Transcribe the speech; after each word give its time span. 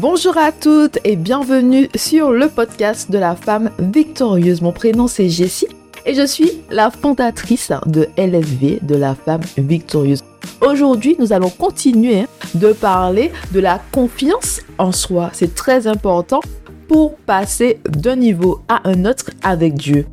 Bonjour 0.00 0.36
à 0.38 0.52
toutes 0.52 1.00
et 1.02 1.16
bienvenue 1.16 1.88
sur 1.96 2.30
le 2.30 2.48
podcast 2.48 3.10
de 3.10 3.18
la 3.18 3.34
femme 3.34 3.72
victorieuse. 3.80 4.62
Mon 4.62 4.70
prénom 4.70 5.08
c'est 5.08 5.28
Jessie 5.28 5.66
et 6.06 6.14
je 6.14 6.24
suis 6.24 6.52
la 6.70 6.92
fondatrice 6.92 7.72
de 7.84 8.06
LFV, 8.16 8.78
de 8.80 8.94
la 8.94 9.16
femme 9.16 9.40
victorieuse. 9.56 10.22
Aujourd'hui, 10.60 11.16
nous 11.18 11.32
allons 11.32 11.50
continuer 11.50 12.26
de 12.54 12.72
parler 12.72 13.32
de 13.50 13.58
la 13.58 13.80
confiance 13.90 14.60
en 14.78 14.92
soi. 14.92 15.30
C'est 15.32 15.56
très 15.56 15.88
important 15.88 16.42
pour 16.86 17.16
passer 17.16 17.80
d'un 17.88 18.14
niveau 18.14 18.60
à 18.68 18.88
un 18.88 19.04
autre 19.04 19.30
avec 19.42 19.74
Dieu. 19.74 20.06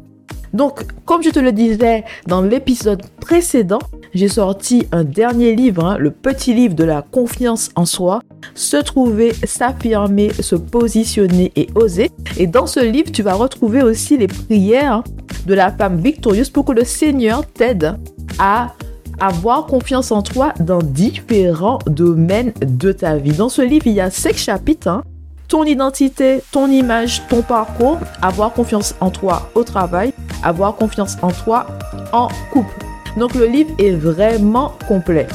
Donc, 0.56 0.86
comme 1.04 1.22
je 1.22 1.32
te 1.32 1.40
le 1.40 1.52
disais 1.52 2.06
dans 2.28 2.42
l'épisode 2.42 3.02
précédent, 3.20 3.80
j'ai 4.14 4.30
sorti 4.30 4.88
un 4.94 5.04
dernier 5.04 5.54
livre, 5.54 5.84
hein, 5.84 5.98
le 6.00 6.12
petit 6.12 6.54
livre 6.54 6.76
de 6.76 6.86
la 6.86 7.02
confiance 7.02 7.71
en 7.76 7.86
soi, 7.86 8.21
se 8.54 8.78
trouver, 8.78 9.34
s'affirmer, 9.43 10.32
se 10.32 10.56
positionner 10.56 11.52
et 11.57 11.68
oser. 11.76 12.10
Et 12.38 12.48
dans 12.48 12.68
ce 12.68 12.79
livre, 12.79 13.12
tu 13.12 13.21
vas 13.21 13.34
retrouver 13.34 13.84
aussi 13.84 14.18
les 14.18 14.28
prières 14.28 15.04
de 15.46 15.54
la 15.54 15.74
femme 15.74 16.00
victorieuse 16.00 16.50
pour 16.50 16.64
que 16.64 16.71
le 16.71 16.86
Seigneur 16.86 17.46
t'aide 17.46 17.98
à 18.40 18.74
avoir 19.20 19.65
confiance 19.65 20.14
en 20.14 20.21
toi 20.21 20.54
dans 20.62 20.82
différents 20.82 21.79
domaines 21.86 22.54
de 22.62 22.93
ta 22.93 23.18
vie. 23.18 23.34
Dans 23.34 23.50
ce 23.50 23.62
livre, 23.62 23.87
il 23.87 23.93
y 23.93 24.01
a 24.01 24.10
cinq 24.10 24.37
chapitres. 24.37 24.87
Hein. 24.87 25.04
Ton 25.48 25.64
identité, 25.64 26.42
ton 26.52 26.68
image, 26.68 27.22
ton 27.28 27.42
parcours, 27.42 28.00
avoir 28.22 28.54
confiance 28.54 28.96
en 29.00 29.10
toi 29.10 29.50
au 29.56 29.64
travail, 29.64 30.14
avoir 30.44 30.76
confiance 30.76 31.18
en 31.21 31.32
toi 31.32 31.68
en 32.12 32.28
couple. 32.52 32.76
Donc 33.18 33.34
le 33.36 33.45
livre 33.45 33.72
est 33.78 33.92
vraiment 33.92 34.73
complet. 34.88 35.28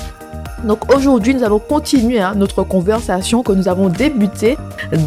Donc 0.65 0.95
aujourd'hui, 0.95 1.35
nous 1.35 1.43
allons 1.43 1.59
continuer 1.59 2.21
hein, 2.21 2.35
notre 2.37 2.63
conversation 2.63 3.43
que 3.43 3.53
nous 3.53 3.69
avons 3.69 3.89
débutée 3.89 4.59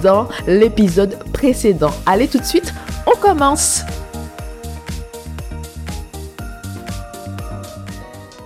dans 0.01 0.27
l'épisode 0.47 1.17
précédent. 1.31 1.91
Allez 2.05 2.27
tout 2.27 2.39
de 2.39 2.45
suite, 2.45 2.73
on 3.05 3.15
commence. 3.19 3.83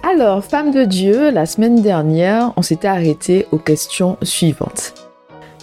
Alors, 0.04 0.44
femme 0.44 0.72
de 0.72 0.86
Dieu, 0.86 1.32
la 1.32 1.46
semaine 1.46 1.82
dernière, 1.82 2.54
on 2.56 2.62
s'était 2.62 2.88
arrêté 2.88 3.46
aux 3.52 3.58
questions 3.58 4.18
suivantes. 4.22 4.94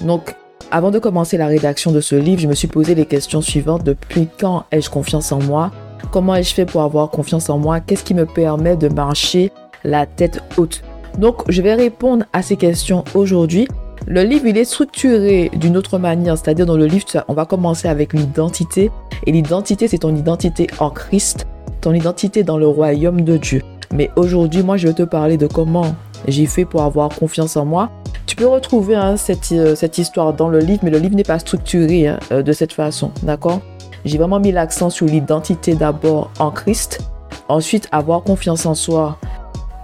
Donc, 0.02 0.34
avant 0.74 0.90
de 0.90 0.98
commencer 0.98 1.36
la 1.36 1.46
rédaction 1.46 1.92
de 1.92 2.00
ce 2.00 2.16
livre, 2.16 2.40
je 2.40 2.48
me 2.48 2.54
suis 2.54 2.66
posé 2.66 2.96
les 2.96 3.06
questions 3.06 3.40
suivantes. 3.40 3.84
Depuis 3.84 4.26
quand 4.40 4.64
ai-je 4.72 4.90
confiance 4.90 5.30
en 5.30 5.40
moi? 5.40 5.70
Comment 6.10 6.34
ai-je 6.34 6.52
fait 6.52 6.66
pour 6.66 6.82
avoir 6.82 7.10
confiance 7.10 7.48
en 7.48 7.58
moi? 7.58 7.78
Qu'est-ce 7.78 8.02
qui 8.02 8.12
me 8.12 8.26
permet 8.26 8.74
de 8.74 8.88
marcher 8.88 9.52
la 9.84 10.04
tête 10.04 10.42
haute? 10.56 10.82
Donc, 11.16 11.48
je 11.48 11.62
vais 11.62 11.74
répondre 11.74 12.24
à 12.32 12.42
ces 12.42 12.56
questions 12.56 13.04
aujourd'hui. 13.14 13.68
Le 14.08 14.24
livre, 14.24 14.46
il 14.46 14.58
est 14.58 14.64
structuré 14.64 15.48
d'une 15.54 15.76
autre 15.76 15.98
manière, 15.98 16.36
c'est-à-dire 16.36 16.66
dans 16.66 16.76
le 16.76 16.86
livre, 16.86 17.06
on 17.28 17.34
va 17.34 17.44
commencer 17.44 17.86
avec 17.86 18.12
l'identité. 18.12 18.90
Et 19.26 19.30
l'identité, 19.30 19.86
c'est 19.86 19.98
ton 19.98 20.16
identité 20.16 20.66
en 20.80 20.90
Christ, 20.90 21.46
ton 21.82 21.94
identité 21.94 22.42
dans 22.42 22.58
le 22.58 22.66
royaume 22.66 23.20
de 23.20 23.36
Dieu. 23.36 23.62
Mais 23.92 24.10
aujourd'hui, 24.16 24.64
moi, 24.64 24.76
je 24.76 24.88
vais 24.88 24.94
te 24.94 25.04
parler 25.04 25.36
de 25.36 25.46
comment 25.46 25.94
j'ai 26.26 26.46
fait 26.46 26.64
pour 26.64 26.82
avoir 26.82 27.10
confiance 27.10 27.56
en 27.56 27.64
moi. 27.64 27.90
Tu 28.26 28.36
peux 28.36 28.46
retrouver 28.46 28.94
hein, 28.94 29.16
cette, 29.16 29.52
euh, 29.52 29.74
cette, 29.74 29.98
histoire 29.98 30.32
dans 30.32 30.48
le 30.48 30.58
livre, 30.58 30.80
mais 30.82 30.90
le 30.90 30.98
livre 30.98 31.14
n'est 31.14 31.22
pas 31.22 31.38
structuré 31.38 32.06
hein, 32.06 32.18
euh, 32.32 32.42
de 32.42 32.52
cette 32.52 32.72
façon, 32.72 33.10
d'accord? 33.22 33.60
J'ai 34.04 34.18
vraiment 34.18 34.40
mis 34.40 34.52
l'accent 34.52 34.90
sur 34.90 35.06
l'identité 35.06 35.74
d'abord 35.74 36.30
en 36.38 36.50
Christ. 36.50 37.00
Ensuite, 37.48 37.88
avoir 37.92 38.22
confiance 38.22 38.66
en 38.66 38.74
soi 38.74 39.18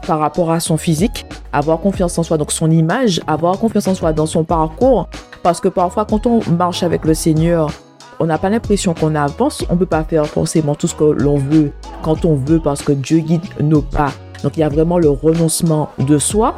par 0.06 0.18
rapport 0.18 0.50
à 0.50 0.60
son 0.60 0.76
physique, 0.76 1.26
avoir 1.52 1.80
confiance 1.80 2.18
en 2.18 2.22
soi, 2.22 2.38
donc 2.38 2.52
son 2.52 2.70
image, 2.70 3.20
avoir 3.26 3.58
confiance 3.58 3.88
en 3.88 3.94
soi 3.94 4.12
dans 4.12 4.26
son 4.26 4.44
parcours. 4.44 5.08
Parce 5.42 5.60
que 5.60 5.68
parfois, 5.68 6.04
quand 6.04 6.26
on 6.26 6.40
marche 6.50 6.82
avec 6.82 7.04
le 7.04 7.14
Seigneur, 7.14 7.70
on 8.18 8.26
n'a 8.26 8.38
pas 8.38 8.50
l'impression 8.50 8.94
qu'on 8.94 9.14
avance. 9.14 9.64
On 9.70 9.74
ne 9.74 9.78
peut 9.78 9.86
pas 9.86 10.04
faire 10.04 10.26
forcément 10.26 10.74
tout 10.74 10.86
ce 10.86 10.94
que 10.94 11.04
l'on 11.04 11.36
veut 11.36 11.72
quand 12.02 12.24
on 12.24 12.34
veut 12.34 12.60
parce 12.60 12.82
que 12.82 12.92
Dieu 12.92 13.18
guide 13.18 13.44
nos 13.60 13.82
pas. 13.82 14.12
Donc, 14.42 14.56
il 14.56 14.60
y 14.60 14.62
a 14.62 14.68
vraiment 14.68 14.98
le 14.98 15.10
renoncement 15.10 15.90
de 15.98 16.18
soi. 16.18 16.54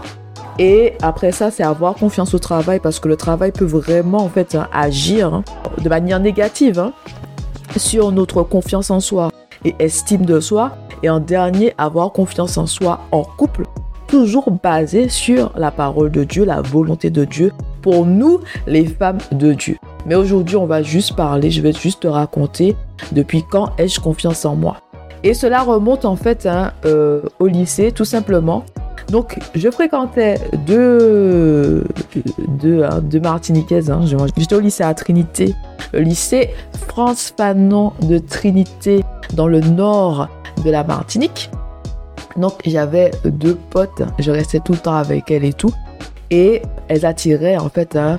Et 0.58 0.94
après 1.02 1.32
ça, 1.32 1.50
c'est 1.50 1.62
avoir 1.62 1.94
confiance 1.94 2.34
au 2.34 2.38
travail 2.38 2.80
parce 2.80 3.00
que 3.00 3.08
le 3.08 3.16
travail 3.16 3.52
peut 3.52 3.64
vraiment 3.64 4.18
en 4.18 4.28
fait 4.28 4.56
agir 4.72 5.32
hein, 5.32 5.44
de 5.82 5.88
manière 5.88 6.20
négative. 6.20 6.78
Hein 6.78 6.92
sur 7.78 8.12
notre 8.12 8.42
confiance 8.42 8.90
en 8.90 9.00
soi 9.00 9.30
et 9.64 9.74
estime 9.78 10.24
de 10.24 10.40
soi. 10.40 10.76
Et 11.02 11.10
en 11.10 11.20
dernier, 11.20 11.74
avoir 11.78 12.12
confiance 12.12 12.56
en 12.58 12.66
soi 12.66 13.00
en 13.10 13.24
couple, 13.24 13.64
toujours 14.06 14.50
basé 14.62 15.08
sur 15.08 15.52
la 15.56 15.70
parole 15.70 16.10
de 16.10 16.24
Dieu, 16.24 16.44
la 16.44 16.60
volonté 16.60 17.10
de 17.10 17.24
Dieu 17.24 17.52
pour 17.80 18.06
nous, 18.06 18.40
les 18.68 18.86
femmes 18.86 19.18
de 19.32 19.52
Dieu. 19.52 19.76
Mais 20.06 20.14
aujourd'hui, 20.14 20.56
on 20.56 20.66
va 20.66 20.82
juste 20.82 21.16
parler, 21.16 21.50
je 21.50 21.60
vais 21.60 21.72
juste 21.72 22.02
te 22.02 22.08
raconter 22.08 22.76
depuis 23.10 23.42
quand 23.48 23.70
ai-je 23.78 23.98
confiance 23.98 24.44
en 24.44 24.54
moi. 24.54 24.76
Et 25.24 25.34
cela 25.34 25.62
remonte 25.62 26.04
en 26.04 26.16
fait 26.16 26.46
hein, 26.46 26.72
euh, 26.84 27.22
au 27.40 27.46
lycée, 27.46 27.90
tout 27.92 28.04
simplement. 28.04 28.64
Donc, 29.12 29.38
je 29.54 29.70
fréquentais 29.70 30.40
deux, 30.66 31.84
deux, 32.48 32.82
hein, 32.82 33.02
deux 33.02 33.20
Martiniquaises. 33.20 33.90
Hein. 33.90 34.00
J'étais 34.38 34.54
au 34.54 34.60
lycée 34.60 34.84
à 34.84 34.94
Trinité, 34.94 35.54
le 35.92 36.00
lycée 36.00 36.48
France 36.88 37.34
Fanon 37.36 37.92
de 38.00 38.16
Trinité, 38.16 39.04
dans 39.34 39.48
le 39.48 39.60
nord 39.60 40.28
de 40.64 40.70
la 40.70 40.82
Martinique. 40.82 41.50
Donc, 42.38 42.62
j'avais 42.64 43.10
deux 43.26 43.58
potes, 43.68 44.02
je 44.18 44.30
restais 44.30 44.60
tout 44.60 44.72
le 44.72 44.78
temps 44.78 44.96
avec 44.96 45.30
elles 45.30 45.44
et 45.44 45.52
tout. 45.52 45.74
Et 46.30 46.62
elles 46.88 47.04
attiraient 47.04 47.58
en 47.58 47.68
fait 47.68 47.94
hein, 47.96 48.18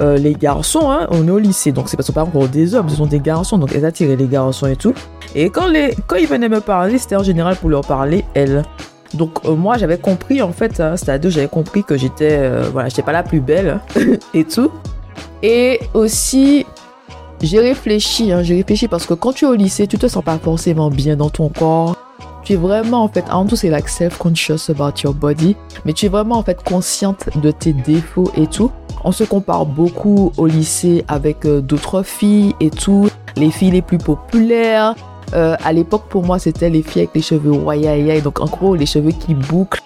euh, 0.00 0.16
les 0.16 0.34
garçons. 0.34 0.90
On 1.10 1.28
est 1.28 1.30
au 1.30 1.38
lycée, 1.38 1.70
donc 1.70 1.88
c'est 1.88 2.12
pas 2.12 2.24
encore 2.24 2.48
des 2.48 2.74
hommes, 2.74 2.88
ce 2.88 2.96
sont 2.96 3.06
des 3.06 3.20
garçons. 3.20 3.58
Donc, 3.58 3.70
elles 3.76 3.84
attiraient 3.84 4.16
les 4.16 4.26
garçons 4.26 4.66
et 4.66 4.74
tout. 4.74 4.94
Et 5.36 5.50
quand, 5.50 5.68
quand 6.08 6.16
ils 6.16 6.26
venaient 6.26 6.48
me 6.48 6.60
parler, 6.60 6.98
c'était 6.98 7.14
en 7.14 7.22
général 7.22 7.54
pour 7.54 7.70
leur 7.70 7.82
parler, 7.82 8.24
elles. 8.34 8.64
Donc 9.14 9.44
euh, 9.44 9.54
moi 9.54 9.76
j'avais 9.78 9.98
compris 9.98 10.42
en 10.42 10.52
fait, 10.52 10.80
hein, 10.80 10.96
c'est-à-dire 10.96 11.30
j'avais 11.30 11.48
compris 11.48 11.84
que 11.84 11.96
j'étais 11.96 12.38
euh, 12.38 12.68
voilà, 12.72 12.88
j'étais 12.88 13.02
pas 13.02 13.12
la 13.12 13.22
plus 13.22 13.40
belle 13.40 13.80
et 14.34 14.44
tout. 14.44 14.70
Et 15.42 15.80
aussi 15.94 16.64
j'ai 17.42 17.58
réfléchi, 17.58 18.32
hein, 18.32 18.42
j'ai 18.42 18.56
réfléchi 18.56 18.88
parce 18.88 19.06
que 19.06 19.14
quand 19.14 19.32
tu 19.32 19.44
es 19.44 19.48
au 19.48 19.54
lycée, 19.54 19.86
tu 19.86 19.98
te 19.98 20.06
sens 20.06 20.24
pas 20.24 20.38
forcément 20.38 20.90
bien 20.90 21.16
dans 21.16 21.30
ton 21.30 21.48
corps. 21.48 21.96
Tu 22.44 22.54
es 22.54 22.56
vraiment 22.56 23.02
en 23.02 23.08
fait, 23.08 23.24
avant 23.28 23.46
tout 23.46 23.56
c'est 23.56 23.70
like 23.70 23.88
self-conscious 23.88 24.70
about 24.70 25.00
your 25.02 25.14
body, 25.14 25.56
mais 25.84 25.92
tu 25.92 26.06
es 26.06 26.08
vraiment 26.08 26.38
en 26.38 26.42
fait 26.42 26.62
consciente 26.62 27.28
de 27.40 27.50
tes 27.50 27.72
défauts 27.72 28.30
et 28.36 28.46
tout. 28.46 28.70
On 29.04 29.12
se 29.12 29.24
compare 29.24 29.66
beaucoup 29.66 30.32
au 30.36 30.46
lycée 30.46 31.04
avec 31.08 31.44
euh, 31.44 31.60
d'autres 31.60 32.04
filles 32.04 32.54
et 32.60 32.70
tout, 32.70 33.08
les 33.36 33.50
filles 33.50 33.72
les 33.72 33.82
plus 33.82 33.98
populaires, 33.98 34.94
euh, 35.34 35.56
à 35.62 35.72
l'époque, 35.72 36.04
pour 36.08 36.24
moi, 36.24 36.38
c'était 36.38 36.70
les 36.70 36.82
filles 36.82 37.02
avec 37.02 37.14
les 37.14 37.22
cheveux 37.22 37.52
royaï, 37.52 38.20
donc 38.22 38.40
en 38.40 38.46
gros, 38.46 38.74
les 38.74 38.86
cheveux 38.86 39.12
qui 39.12 39.34
bouclent. 39.34 39.82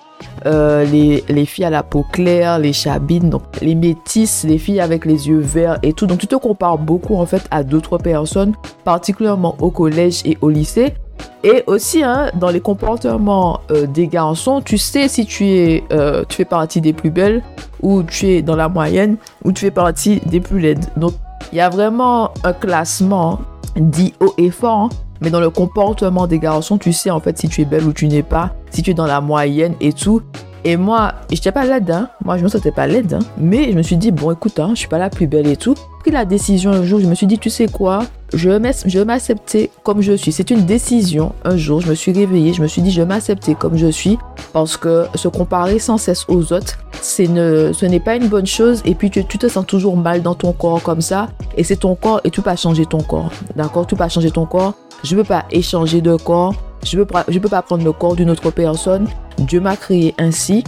Euh, 0.46 0.84
les, 0.84 1.24
les, 1.28 1.44
filles 1.44 1.64
à 1.64 1.70
la 1.70 1.82
peau 1.82 2.04
claire, 2.10 2.58
les 2.58 2.72
chabines, 2.72 3.28
donc 3.28 3.42
les 3.60 3.74
métisses, 3.74 4.44
les 4.44 4.58
filles 4.58 4.80
avec 4.80 5.04
les 5.04 5.28
yeux 5.28 5.40
verts 5.40 5.78
et 5.82 5.92
tout. 5.92 6.06
Donc 6.06 6.18
tu 6.18 6.26
te 6.26 6.36
compares 6.36 6.78
beaucoup 6.78 7.16
en 7.16 7.26
fait 7.26 7.42
à 7.50 7.62
d'autres 7.62 7.98
personnes, 7.98 8.54
particulièrement 8.84 9.56
au 9.60 9.70
collège 9.70 10.22
et 10.24 10.38
au 10.40 10.48
lycée. 10.48 10.94
Et 11.42 11.64
aussi 11.66 12.02
hein, 12.02 12.30
dans 12.34 12.50
les 12.50 12.60
comportements 12.60 13.60
euh, 13.70 13.86
des 13.86 14.08
garçons, 14.08 14.62
tu 14.62 14.78
sais 14.78 15.08
si 15.08 15.26
tu 15.26 15.46
es, 15.46 15.84
tu 16.28 16.36
fais 16.36 16.44
partie 16.44 16.80
des 16.80 16.92
plus 16.92 17.10
belles 17.10 17.42
ou 17.82 18.02
tu 18.02 18.26
es 18.28 18.42
dans 18.42 18.56
la 18.56 18.68
moyenne 18.68 19.16
ou 19.44 19.52
tu 19.52 19.66
fais 19.66 19.70
partie 19.70 20.20
des 20.26 20.40
plus 20.40 20.60
laides. 20.60 20.86
Donc 20.96 21.12
il 21.52 21.58
y 21.58 21.60
a 21.60 21.68
vraiment 21.68 22.32
un 22.44 22.52
classement 22.52 23.40
dit 23.76 24.14
haut 24.20 24.34
et 24.38 24.50
fort. 24.50 24.78
Hein. 24.78 24.88
Mais 25.20 25.30
dans 25.30 25.40
le 25.40 25.50
comportement 25.50 26.26
des 26.26 26.38
garçons, 26.38 26.78
tu 26.78 26.92
sais 26.92 27.10
en 27.10 27.20
fait 27.20 27.38
si 27.38 27.48
tu 27.48 27.62
es 27.62 27.64
belle 27.64 27.84
ou 27.84 27.92
tu 27.92 28.08
n'es 28.08 28.22
pas, 28.22 28.54
si 28.70 28.82
tu 28.82 28.90
es 28.90 28.94
dans 28.94 29.06
la 29.06 29.20
moyenne 29.20 29.74
et 29.80 29.92
tout. 29.92 30.22
Et 30.64 30.76
moi, 30.76 31.14
je 31.30 31.36
n'étais 31.36 31.52
pas 31.52 31.64
laide, 31.64 31.90
hein. 31.92 32.08
moi 32.24 32.38
je 32.38 32.42
me 32.42 32.48
sentais 32.48 32.72
pas 32.72 32.88
laide, 32.88 33.14
hein. 33.14 33.20
mais 33.38 33.70
je 33.70 33.76
me 33.76 33.82
suis 33.82 33.96
dit, 33.96 34.10
bon 34.10 34.32
écoute, 34.32 34.58
hein, 34.58 34.70
je 34.70 34.80
suis 34.80 34.88
pas 34.88 34.98
la 34.98 35.10
plus 35.10 35.28
belle 35.28 35.46
et 35.46 35.56
tout. 35.56 35.76
J'ai 35.76 36.02
pris 36.02 36.10
la 36.10 36.24
décision 36.24 36.72
un 36.72 36.82
jour, 36.82 36.98
je 36.98 37.06
me 37.06 37.14
suis 37.14 37.28
dit, 37.28 37.38
tu 37.38 37.50
sais 37.50 37.68
quoi, 37.68 38.00
je 38.32 38.50
vais 38.50 39.04
m'accepter 39.04 39.70
comme 39.82 40.02
je 40.02 40.12
suis. 40.12 40.32
C'est 40.32 40.50
une 40.50 40.64
décision. 40.64 41.32
Un 41.44 41.56
jour, 41.56 41.80
je 41.80 41.88
me 41.88 41.94
suis 41.94 42.12
réveillée, 42.12 42.52
je 42.52 42.62
me 42.62 42.66
suis 42.66 42.82
dit, 42.82 42.90
je 42.90 43.00
vais 43.00 43.06
m'accepter 43.06 43.54
comme 43.54 43.76
je 43.76 43.86
suis 43.86 44.18
parce 44.52 44.76
que 44.76 45.06
se 45.14 45.28
comparer 45.28 45.78
sans 45.78 45.98
cesse 45.98 46.24
aux 46.28 46.52
autres, 46.52 46.78
ce 47.00 47.86
n'est 47.86 48.00
pas 48.00 48.16
une 48.16 48.28
bonne 48.28 48.46
chose. 48.46 48.82
Et 48.84 48.94
puis, 48.94 49.10
tu, 49.10 49.24
tu, 49.24 49.38
te 49.38 49.48
sens 49.48 49.66
toujours 49.66 49.96
mal 49.96 50.22
dans 50.22 50.34
ton 50.34 50.52
corps 50.52 50.82
comme 50.82 51.00
ça. 51.00 51.28
Et 51.56 51.64
c'est 51.64 51.76
ton 51.76 51.94
corps 51.94 52.20
et 52.24 52.30
tu 52.30 52.40
peux 52.40 52.50
pas 52.50 52.56
changer 52.56 52.86
ton 52.86 53.00
corps. 53.00 53.30
D'accord? 53.54 53.86
Tu 53.86 53.94
peux 53.94 53.98
pas 53.98 54.08
changer 54.08 54.30
ton 54.30 54.46
corps. 54.46 54.74
Je 55.04 55.14
ne 55.14 55.20
peux 55.20 55.26
pas 55.26 55.44
échanger 55.50 56.00
de 56.00 56.16
corps. 56.16 56.54
Je 56.84 56.98
ne 56.98 57.04
peux, 57.04 57.48
pas, 57.48 57.62
prendre 57.62 57.84
le 57.84 57.92
corps 57.92 58.16
d'une 58.16 58.30
autre 58.30 58.50
personne. 58.50 59.08
Dieu 59.38 59.60
m'a 59.60 59.76
créé 59.76 60.14
ainsi. 60.18 60.62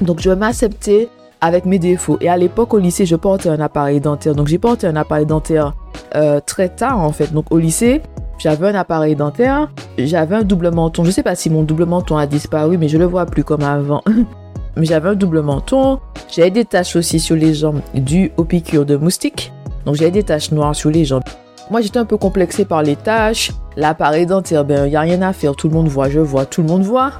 Donc, 0.00 0.20
je 0.20 0.30
vais 0.30 0.36
m'accepter 0.36 1.08
avec 1.40 1.66
mes 1.66 1.78
défauts. 1.78 2.16
Et 2.20 2.28
à 2.28 2.36
l'époque, 2.36 2.72
au 2.74 2.78
lycée, 2.78 3.04
je 3.06 3.16
portais 3.16 3.50
un 3.50 3.60
appareil 3.60 4.00
dentaire. 4.00 4.34
Donc, 4.34 4.48
j'ai 4.48 4.58
porté 4.58 4.86
un 4.86 4.96
appareil 4.96 5.26
dentaire 5.26 5.74
euh, 6.14 6.40
très 6.44 6.70
tard, 6.70 6.98
en 6.98 7.12
fait. 7.12 7.32
Donc, 7.32 7.52
au 7.52 7.58
lycée, 7.58 8.00
j'avais 8.38 8.68
un 8.68 8.74
appareil 8.74 9.16
dentaire. 9.16 9.70
J'avais 9.98 10.36
un 10.36 10.42
double 10.42 10.70
menton. 10.70 11.04
Je 11.04 11.08
ne 11.08 11.12
sais 11.12 11.22
pas 11.22 11.34
si 11.34 11.50
mon 11.50 11.62
double 11.62 11.86
menton 11.86 12.16
a 12.16 12.26
disparu, 12.26 12.78
mais 12.78 12.88
je 12.88 12.98
le 12.98 13.04
vois 13.04 13.26
plus 13.26 13.44
comme 13.44 13.62
avant. 13.62 14.02
mais 14.76 14.86
j'avais 14.86 15.10
un 15.10 15.14
double 15.14 15.42
menton. 15.42 16.00
J'avais 16.30 16.50
des 16.50 16.64
taches 16.64 16.96
aussi 16.96 17.20
sur 17.20 17.36
les 17.36 17.54
jambes 17.54 17.80
dues 17.94 18.32
aux 18.36 18.44
piqûres 18.44 18.86
de 18.86 18.96
moustiques. 18.96 19.52
Donc 19.84 19.96
j'avais 19.96 20.10
des 20.10 20.22
taches 20.22 20.50
noires 20.50 20.74
sur 20.74 20.90
les 20.90 21.04
jambes. 21.04 21.22
Moi, 21.70 21.80
j'étais 21.80 21.98
un 21.98 22.04
peu 22.04 22.16
complexée 22.16 22.64
par 22.64 22.82
les 22.82 22.96
taches. 22.96 23.52
L'appareil 23.76 24.26
dentaire, 24.26 24.64
ben, 24.64 24.86
il 24.86 24.90
n'y 24.90 24.96
a 24.96 25.00
rien 25.00 25.22
à 25.22 25.32
faire. 25.32 25.56
Tout 25.56 25.68
le 25.68 25.74
monde 25.74 25.88
voit, 25.88 26.08
je 26.08 26.20
vois, 26.20 26.46
tout 26.46 26.62
le 26.62 26.68
monde 26.68 26.82
voit. 26.82 27.12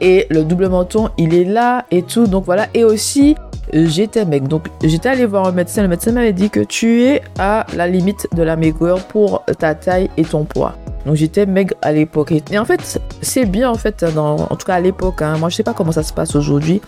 Et 0.00 0.26
le 0.30 0.42
double 0.42 0.68
menton, 0.68 1.10
il 1.16 1.34
est 1.34 1.44
là 1.44 1.84
et 1.90 2.02
tout. 2.02 2.26
Donc 2.26 2.44
voilà. 2.44 2.66
Et 2.74 2.82
aussi, 2.84 3.36
j'étais 3.72 4.24
mec. 4.24 4.48
Donc 4.48 4.66
j'étais 4.82 5.08
allé 5.08 5.24
voir 5.24 5.46
un 5.46 5.52
médecin. 5.52 5.82
Le 5.82 5.88
médecin 5.88 6.12
m'avait 6.12 6.32
dit 6.32 6.50
que 6.50 6.60
tu 6.60 7.04
es 7.04 7.22
à 7.38 7.64
la 7.76 7.86
limite 7.86 8.26
de 8.34 8.42
la 8.42 8.56
maigreur 8.56 8.98
pour 9.04 9.44
ta 9.58 9.74
taille 9.76 10.10
et 10.16 10.24
ton 10.24 10.44
poids. 10.44 10.74
Donc 11.06 11.14
j'étais 11.14 11.46
maigre 11.46 11.74
à 11.82 11.92
l'époque. 11.92 12.32
Et 12.32 12.58
en 12.58 12.64
fait, 12.64 13.00
c'est 13.20 13.46
bien 13.46 13.70
en 13.70 13.76
fait, 13.76 14.04
dans, 14.14 14.36
en 14.36 14.56
tout 14.56 14.66
cas 14.66 14.74
à 14.74 14.80
l'époque. 14.80 15.22
Hein. 15.22 15.38
moi, 15.38 15.48
je 15.48 15.56
sais 15.56 15.62
pas 15.62 15.74
comment 15.74 15.92
ça 15.92 16.02
se 16.02 16.12
passe 16.12 16.34
aujourd'hui. 16.34 16.80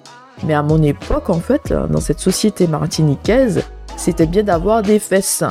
Mais 0.43 0.55
à 0.55 0.65
mon 0.65 0.83
époque, 0.83 1.31
en 1.31 1.39
fait, 1.39 1.73
dans 1.73 2.01
cette 2.01 2.19
société 2.19 2.67
martiniquaise, 2.67 3.63
c'était 3.97 4.27
bien 4.27 4.43
d'avoir 4.43 4.83
des 4.83 4.99
fesses 4.99 5.45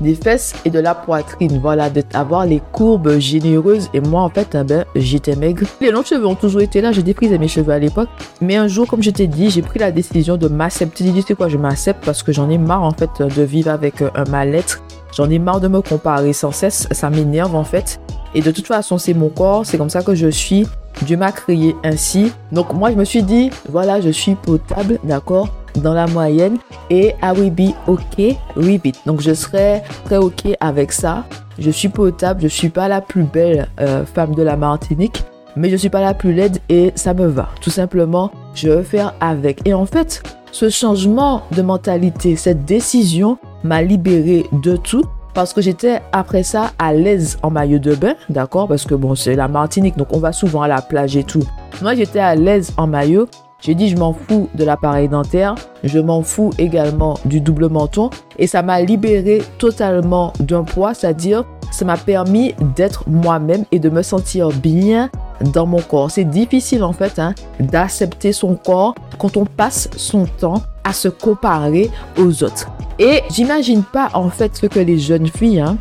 des 0.00 0.14
fesses 0.14 0.54
et 0.64 0.70
de 0.70 0.78
la 0.78 0.94
poitrine. 0.94 1.58
Voilà, 1.60 1.90
d'avoir 1.90 2.46
les 2.46 2.60
courbes 2.72 3.18
généreuses. 3.18 3.88
Et 3.94 4.00
moi, 4.00 4.22
en 4.22 4.28
fait, 4.28 4.56
eh 4.58 4.64
ben, 4.64 4.84
j'étais 4.94 5.36
maigre. 5.36 5.66
Les 5.80 5.90
longs 5.90 6.04
cheveux 6.04 6.26
ont 6.26 6.34
toujours 6.34 6.60
été 6.60 6.80
là. 6.80 6.92
J'ai 6.92 7.02
déprisé 7.02 7.38
mes 7.38 7.48
cheveux 7.48 7.72
à 7.72 7.78
l'époque. 7.78 8.08
Mais 8.40 8.56
un 8.56 8.68
jour, 8.68 8.86
comme 8.86 9.02
je 9.02 9.10
t'ai 9.10 9.26
dit, 9.26 9.50
j'ai 9.50 9.62
pris 9.62 9.78
la 9.78 9.90
décision 9.90 10.36
de 10.36 10.48
m'accepter. 10.48 11.04
Dit, 11.04 11.24
c'est 11.26 11.34
quoi, 11.34 11.48
je 11.48 11.56
m'accepte 11.56 12.04
parce 12.04 12.22
que 12.22 12.32
j'en 12.32 12.48
ai 12.50 12.58
marre, 12.58 12.82
en 12.82 12.92
fait, 12.92 13.10
de 13.20 13.42
vivre 13.42 13.70
avec 13.70 14.02
euh, 14.02 14.10
un 14.14 14.24
mal-être. 14.24 14.82
J'en 15.16 15.30
ai 15.30 15.38
marre 15.38 15.60
de 15.60 15.68
me 15.68 15.80
comparer 15.80 16.32
sans 16.32 16.52
cesse. 16.52 16.86
Ça 16.90 17.10
m'énerve, 17.10 17.54
en 17.54 17.64
fait. 17.64 18.00
Et 18.34 18.40
de 18.40 18.50
toute 18.50 18.66
façon, 18.66 18.98
c'est 18.98 19.14
mon 19.14 19.28
corps. 19.28 19.64
C'est 19.64 19.78
comme 19.78 19.90
ça 19.90 20.02
que 20.02 20.14
je 20.14 20.28
suis. 20.28 20.66
Dieu 21.02 21.16
m'a 21.16 21.32
créé 21.32 21.76
ainsi. 21.84 22.32
Donc 22.52 22.72
moi, 22.72 22.90
je 22.90 22.96
me 22.96 23.04
suis 23.04 23.22
dit, 23.22 23.50
voilà, 23.68 24.00
je 24.00 24.10
suis 24.10 24.34
potable, 24.34 24.98
d'accord? 25.04 25.48
Dans 25.76 25.94
la 25.94 26.06
moyenne 26.06 26.58
et 26.90 27.14
I 27.22 27.32
will 27.36 27.50
be 27.50 27.74
okay 27.86 28.36
with 28.56 28.84
it. 28.84 29.00
Donc 29.06 29.20
je 29.20 29.34
serai 29.34 29.82
très 30.04 30.16
ok 30.16 30.56
avec 30.60 30.92
ça. 30.92 31.24
Je 31.58 31.70
suis 31.70 31.88
potable, 31.88 32.42
je 32.42 32.48
suis 32.48 32.68
pas 32.68 32.88
la 32.88 33.00
plus 33.00 33.24
belle 33.24 33.68
euh, 33.80 34.04
femme 34.04 34.34
de 34.34 34.42
la 34.42 34.56
Martinique, 34.56 35.24
mais 35.56 35.70
je 35.70 35.76
suis 35.76 35.90
pas 35.90 36.00
la 36.00 36.14
plus 36.14 36.32
laide 36.32 36.58
et 36.68 36.92
ça 36.94 37.14
me 37.14 37.26
va. 37.26 37.48
Tout 37.60 37.70
simplement, 37.70 38.30
je 38.54 38.68
veux 38.68 38.82
faire 38.82 39.14
avec. 39.20 39.66
Et 39.66 39.74
en 39.74 39.86
fait, 39.86 40.22
ce 40.52 40.68
changement 40.68 41.42
de 41.52 41.62
mentalité, 41.62 42.36
cette 42.36 42.64
décision 42.64 43.38
m'a 43.64 43.82
libéré 43.82 44.46
de 44.52 44.76
tout 44.76 45.04
parce 45.34 45.52
que 45.52 45.60
j'étais 45.60 46.00
après 46.12 46.42
ça 46.42 46.72
à 46.78 46.92
l'aise 46.92 47.38
en 47.42 47.50
maillot 47.50 47.78
de 47.78 47.94
bain, 47.94 48.14
d'accord? 48.28 48.66
Parce 48.66 48.84
que 48.84 48.94
bon, 48.94 49.14
c'est 49.14 49.34
la 49.34 49.46
Martinique, 49.46 49.96
donc 49.96 50.12
on 50.12 50.18
va 50.18 50.32
souvent 50.32 50.62
à 50.62 50.68
la 50.68 50.82
plage 50.82 51.16
et 51.16 51.24
tout. 51.24 51.44
Moi, 51.82 51.94
j'étais 51.94 52.18
à 52.18 52.34
l'aise 52.34 52.72
en 52.76 52.86
maillot 52.86 53.28
j'ai 53.60 53.74
dit 53.74 53.88
je 53.88 53.96
m'en 53.96 54.12
fous 54.12 54.48
de 54.54 54.64
l'appareil 54.64 55.08
dentaire, 55.08 55.56
je 55.82 55.98
m'en 55.98 56.22
fous 56.22 56.50
également 56.58 57.18
du 57.24 57.40
double 57.40 57.68
menton 57.68 58.10
et 58.38 58.46
ça 58.46 58.62
m'a 58.62 58.80
libéré 58.80 59.42
totalement 59.58 60.32
d'un 60.38 60.62
poids, 60.62 60.94
c'est-à-dire 60.94 61.44
ça 61.70 61.84
m'a 61.84 61.96
permis 61.96 62.54
d'être 62.76 63.08
moi-même 63.08 63.64
et 63.72 63.78
de 63.78 63.90
me 63.90 64.02
sentir 64.02 64.48
bien 64.50 65.10
dans 65.52 65.66
mon 65.66 65.80
corps. 65.80 66.10
C'est 66.10 66.24
difficile 66.24 66.82
en 66.82 66.92
fait 66.92 67.18
hein, 67.18 67.34
d'accepter 67.60 68.32
son 68.32 68.54
corps 68.54 68.94
quand 69.18 69.36
on 69.36 69.44
passe 69.44 69.90
son 69.96 70.24
temps 70.24 70.62
à 70.84 70.92
se 70.92 71.08
comparer 71.08 71.90
aux 72.16 72.44
autres. 72.44 72.68
Et 72.98 73.22
j'imagine 73.30 73.82
pas 73.82 74.08
en 74.14 74.30
fait 74.30 74.56
ce 74.56 74.66
que 74.66 74.80
les 74.80 74.98
jeunes 74.98 75.28
filles 75.28 75.60
hein, 75.60 75.76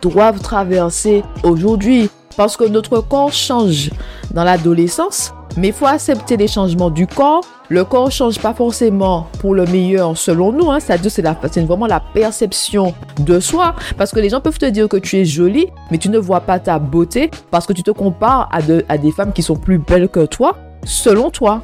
doivent 0.00 0.40
traverser 0.40 1.22
aujourd'hui 1.42 2.10
parce 2.36 2.56
que 2.56 2.64
notre 2.64 3.00
corps 3.00 3.32
change 3.32 3.90
dans 4.32 4.44
l'adolescence 4.44 5.32
mais 5.56 5.68
il 5.68 5.72
faut 5.72 5.86
accepter 5.86 6.36
les 6.36 6.48
changements 6.48 6.90
du 6.90 7.06
corps. 7.06 7.44
Le 7.68 7.84
corps 7.84 8.10
change 8.10 8.38
pas 8.38 8.54
forcément 8.54 9.28
pour 9.40 9.54
le 9.54 9.64
meilleur 9.66 10.16
selon 10.16 10.52
nous. 10.52 10.70
Hein. 10.70 10.80
C'est-à-dire 10.80 11.10
c'est 11.10 11.60
vraiment 11.64 11.86
la 11.86 12.00
perception 12.00 12.94
de 13.20 13.40
soi. 13.40 13.74
Parce 13.96 14.12
que 14.12 14.20
les 14.20 14.28
gens 14.28 14.40
peuvent 14.40 14.58
te 14.58 14.66
dire 14.66 14.88
que 14.88 14.96
tu 14.96 15.16
es 15.16 15.24
jolie, 15.24 15.68
mais 15.90 15.98
tu 15.98 16.08
ne 16.08 16.18
vois 16.18 16.40
pas 16.40 16.58
ta 16.58 16.78
beauté 16.78 17.30
parce 17.50 17.66
que 17.66 17.72
tu 17.72 17.82
te 17.82 17.90
compares 17.90 18.48
à, 18.52 18.58
à 18.88 18.98
des 18.98 19.12
femmes 19.12 19.32
qui 19.32 19.42
sont 19.42 19.56
plus 19.56 19.78
belles 19.78 20.08
que 20.08 20.26
toi, 20.26 20.56
selon 20.84 21.30
toi 21.30 21.62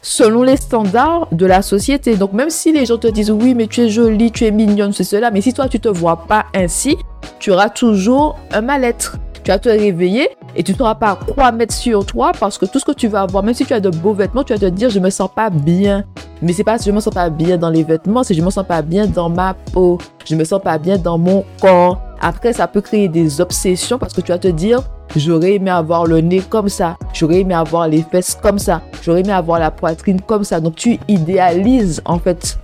selon 0.00 0.42
les 0.42 0.56
standards 0.56 1.28
de 1.32 1.44
la 1.44 1.60
société. 1.60 2.16
Donc 2.16 2.32
même 2.32 2.50
si 2.50 2.72
les 2.72 2.86
gens 2.86 2.98
te 2.98 3.08
disent 3.08 3.30
oui 3.30 3.54
mais 3.54 3.66
tu 3.66 3.82
es 3.82 3.88
jolie, 3.90 4.32
tu 4.32 4.46
es 4.46 4.50
mignonne, 4.50 4.92
c'est 4.92 5.04
cela, 5.04 5.30
mais 5.30 5.40
si 5.40 5.52
toi 5.52 5.68
tu 5.68 5.80
te 5.80 5.88
vois 5.88 6.24
pas 6.26 6.46
ainsi, 6.54 6.96
tu 7.38 7.50
auras 7.50 7.68
toujours 7.68 8.38
un 8.52 8.60
mal-être. 8.60 9.16
Tu 9.48 9.52
vas 9.52 9.58
te 9.58 9.70
réveiller 9.70 10.28
et 10.54 10.62
tu 10.62 10.72
ne 10.72 10.76
sauras 10.76 10.94
pas 10.94 11.16
quoi 11.16 11.50
mettre 11.52 11.72
sur 11.72 12.04
toi 12.04 12.32
parce 12.38 12.58
que 12.58 12.66
tout 12.66 12.78
ce 12.78 12.84
que 12.84 12.92
tu 12.92 13.08
vas 13.08 13.22
avoir, 13.22 13.42
même 13.42 13.54
si 13.54 13.64
tu 13.64 13.72
as 13.72 13.80
de 13.80 13.88
beaux 13.88 14.12
vêtements, 14.12 14.44
tu 14.44 14.52
vas 14.52 14.58
te 14.58 14.66
dire 14.66 14.90
je 14.90 15.00
me 15.00 15.08
sens 15.08 15.30
pas 15.34 15.48
bien. 15.48 16.04
Mais 16.42 16.52
c'est 16.52 16.64
pas 16.64 16.76
je 16.76 16.90
me 16.90 17.00
sens 17.00 17.14
pas 17.14 17.30
bien 17.30 17.56
dans 17.56 17.70
les 17.70 17.82
vêtements, 17.82 18.22
c'est 18.22 18.34
je 18.34 18.42
me 18.42 18.50
sens 18.50 18.66
pas 18.66 18.82
bien 18.82 19.06
dans 19.06 19.30
ma 19.30 19.54
peau, 19.72 19.96
je 20.26 20.34
me 20.34 20.44
sens 20.44 20.60
pas 20.60 20.76
bien 20.76 20.98
dans 20.98 21.16
mon 21.16 21.46
corps. 21.62 21.98
Après, 22.20 22.52
ça 22.52 22.66
peut 22.66 22.82
créer 22.82 23.08
des 23.08 23.40
obsessions 23.40 23.98
parce 23.98 24.12
que 24.12 24.20
tu 24.20 24.32
vas 24.32 24.38
te 24.38 24.48
dire 24.48 24.82
j'aurais 25.16 25.54
aimé 25.54 25.70
avoir 25.70 26.04
le 26.04 26.20
nez 26.20 26.42
comme 26.42 26.68
ça, 26.68 26.98
j'aurais 27.14 27.40
aimé 27.40 27.54
avoir 27.54 27.88
les 27.88 28.02
fesses 28.02 28.34
comme 28.34 28.58
ça, 28.58 28.82
j'aurais 29.00 29.20
aimé 29.20 29.32
avoir 29.32 29.58
la 29.60 29.70
poitrine 29.70 30.20
comme 30.20 30.44
ça. 30.44 30.60
Donc 30.60 30.74
tu 30.74 31.00
idéalises 31.08 32.02
en 32.04 32.18
fait 32.18 32.58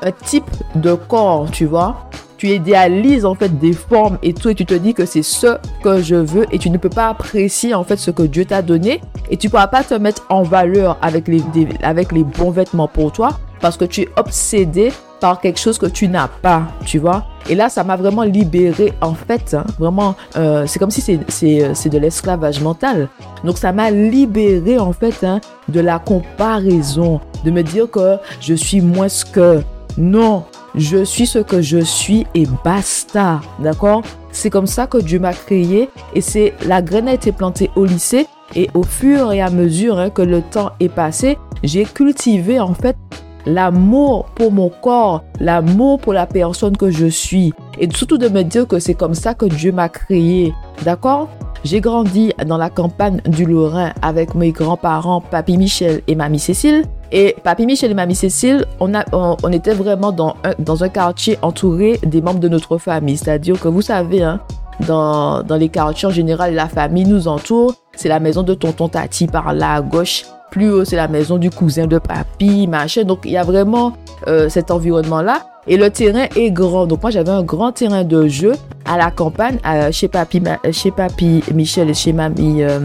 un 0.00 0.12
type 0.12 0.48
de 0.76 0.94
corps, 0.94 1.50
tu 1.50 1.64
vois 1.64 2.08
tu 2.40 2.48
idéalises 2.48 3.26
en 3.26 3.34
fait 3.34 3.58
des 3.58 3.74
formes 3.74 4.16
et 4.22 4.32
tout 4.32 4.48
et 4.48 4.54
tu 4.54 4.64
te 4.64 4.72
dis 4.72 4.94
que 4.94 5.04
c'est 5.04 5.22
ce 5.22 5.58
que 5.82 6.00
je 6.00 6.14
veux 6.14 6.46
et 6.50 6.58
tu 6.58 6.70
ne 6.70 6.78
peux 6.78 6.88
pas 6.88 7.10
apprécier 7.10 7.74
en 7.74 7.84
fait 7.84 7.98
ce 7.98 8.10
que 8.10 8.22
Dieu 8.22 8.46
t'a 8.46 8.62
donné 8.62 9.02
et 9.30 9.36
tu 9.36 9.50
pourras 9.50 9.66
pas 9.66 9.84
te 9.84 9.92
mettre 9.92 10.24
en 10.30 10.42
valeur 10.42 10.96
avec 11.02 11.28
les, 11.28 11.42
avec 11.82 12.12
les 12.12 12.24
bons 12.24 12.50
vêtements 12.50 12.88
pour 12.88 13.12
toi 13.12 13.38
parce 13.60 13.76
que 13.76 13.84
tu 13.84 14.00
es 14.02 14.08
obsédé 14.16 14.90
par 15.20 15.38
quelque 15.42 15.60
chose 15.60 15.76
que 15.76 15.84
tu 15.84 16.08
n'as 16.08 16.28
pas, 16.28 16.62
tu 16.86 16.98
vois. 16.98 17.26
Et 17.50 17.54
là, 17.54 17.68
ça 17.68 17.84
m'a 17.84 17.96
vraiment 17.96 18.22
libéré, 18.22 18.94
en 19.02 19.12
fait, 19.12 19.52
hein, 19.52 19.66
vraiment, 19.78 20.14
euh, 20.36 20.64
c'est 20.66 20.78
comme 20.78 20.90
si 20.90 21.02
c'est 21.02 21.88
de 21.90 21.98
l'esclavage 21.98 22.62
mental. 22.62 23.10
Donc, 23.44 23.58
ça 23.58 23.70
m'a 23.70 23.90
libéré, 23.90 24.78
en 24.78 24.94
fait, 24.94 25.22
hein, 25.22 25.42
de 25.68 25.80
la 25.80 25.98
comparaison, 25.98 27.20
de 27.44 27.50
me 27.50 27.62
dire 27.62 27.90
que 27.90 28.16
je 28.40 28.54
suis 28.54 28.80
moins 28.80 29.08
que. 29.30 29.60
Non, 29.98 30.44
je 30.74 31.04
suis 31.04 31.26
ce 31.26 31.38
que 31.38 31.60
je 31.62 31.78
suis 31.78 32.26
et 32.34 32.46
basta. 32.64 33.40
D'accord? 33.58 34.02
C'est 34.32 34.50
comme 34.50 34.66
ça 34.66 34.86
que 34.86 34.98
Dieu 34.98 35.18
m'a 35.18 35.32
créé 35.32 35.88
et 36.14 36.20
c'est 36.20 36.54
la 36.66 36.82
graine 36.82 37.08
a 37.08 37.14
été 37.14 37.32
plantée 37.32 37.70
au 37.76 37.84
lycée 37.84 38.26
et 38.54 38.68
au 38.74 38.82
fur 38.82 39.32
et 39.32 39.40
à 39.40 39.50
mesure 39.50 39.98
hein, 39.98 40.10
que 40.10 40.22
le 40.22 40.42
temps 40.42 40.72
est 40.80 40.88
passé, 40.88 41.38
j'ai 41.62 41.84
cultivé 41.84 42.60
en 42.60 42.74
fait 42.74 42.96
l'amour 43.46 44.26
pour 44.34 44.52
mon 44.52 44.68
corps, 44.68 45.24
l'amour 45.40 45.98
pour 45.98 46.12
la 46.12 46.26
personne 46.26 46.76
que 46.76 46.90
je 46.90 47.06
suis 47.06 47.52
et 47.78 47.88
surtout 47.94 48.18
de 48.18 48.28
me 48.28 48.42
dire 48.42 48.66
que 48.66 48.78
c'est 48.78 48.94
comme 48.94 49.14
ça 49.14 49.34
que 49.34 49.46
Dieu 49.46 49.72
m'a 49.72 49.88
créé. 49.88 50.52
D'accord? 50.84 51.28
J'ai 51.62 51.80
grandi 51.80 52.32
dans 52.46 52.56
la 52.56 52.70
campagne 52.70 53.20
du 53.26 53.44
Lorrain 53.44 53.92
avec 54.00 54.34
mes 54.34 54.50
grands-parents, 54.50 55.20
Papy 55.20 55.58
Michel 55.58 56.00
et 56.06 56.14
Mamie 56.14 56.38
Cécile. 56.38 56.84
Et 57.12 57.36
Papy 57.42 57.66
Michel 57.66 57.90
et 57.90 57.94
Mamie 57.94 58.14
Cécile, 58.14 58.66
on, 58.78 58.94
a, 58.94 59.04
on, 59.12 59.52
était 59.52 59.74
vraiment 59.74 60.12
dans 60.12 60.36
un, 60.44 60.52
dans 60.58 60.84
un 60.84 60.88
quartier 60.88 61.38
entouré 61.42 61.98
des 62.04 62.22
membres 62.22 62.38
de 62.38 62.48
notre 62.48 62.78
famille. 62.78 63.16
C'est-à-dire 63.16 63.58
que 63.58 63.68
vous 63.68 63.82
savez, 63.82 64.22
hein, 64.22 64.40
dans, 64.86 65.42
dans 65.42 65.56
les 65.56 65.68
quartiers 65.68 66.08
en 66.08 66.12
général, 66.12 66.54
la 66.54 66.68
famille 66.68 67.04
nous 67.04 67.28
entoure. 67.28 67.74
C'est 67.96 68.08
la 68.08 68.20
maison 68.20 68.42
de 68.42 68.54
tonton 68.54 68.88
Tati 68.88 69.26
par 69.26 69.52
là 69.52 69.74
à 69.74 69.80
gauche. 69.80 70.24
Plus 70.50 70.70
haut, 70.70 70.84
c'est 70.84 70.96
la 70.96 71.08
maison 71.08 71.38
du 71.38 71.50
cousin 71.50 71.86
de 71.86 71.98
papy, 71.98 72.66
machin. 72.66 73.04
Donc, 73.04 73.20
il 73.24 73.32
y 73.32 73.36
a 73.36 73.44
vraiment 73.44 73.92
euh, 74.26 74.48
cet 74.48 74.70
environnement-là. 74.70 75.46
Et 75.66 75.76
le 75.76 75.90
terrain 75.90 76.26
est 76.34 76.50
grand. 76.50 76.86
Donc, 76.86 77.02
moi, 77.02 77.10
j'avais 77.10 77.30
un 77.30 77.42
grand 77.42 77.72
terrain 77.72 78.02
de 78.02 78.26
jeu 78.26 78.54
à 78.84 78.96
la 78.96 79.10
campagne, 79.10 79.58
chez, 79.92 80.08
papy, 80.08 80.42
chez 80.72 80.90
papy 80.90 81.42
Michel 81.54 81.90
et 81.90 81.94
chez 81.94 82.12
mamie, 82.12 82.62
euh, 82.62 82.80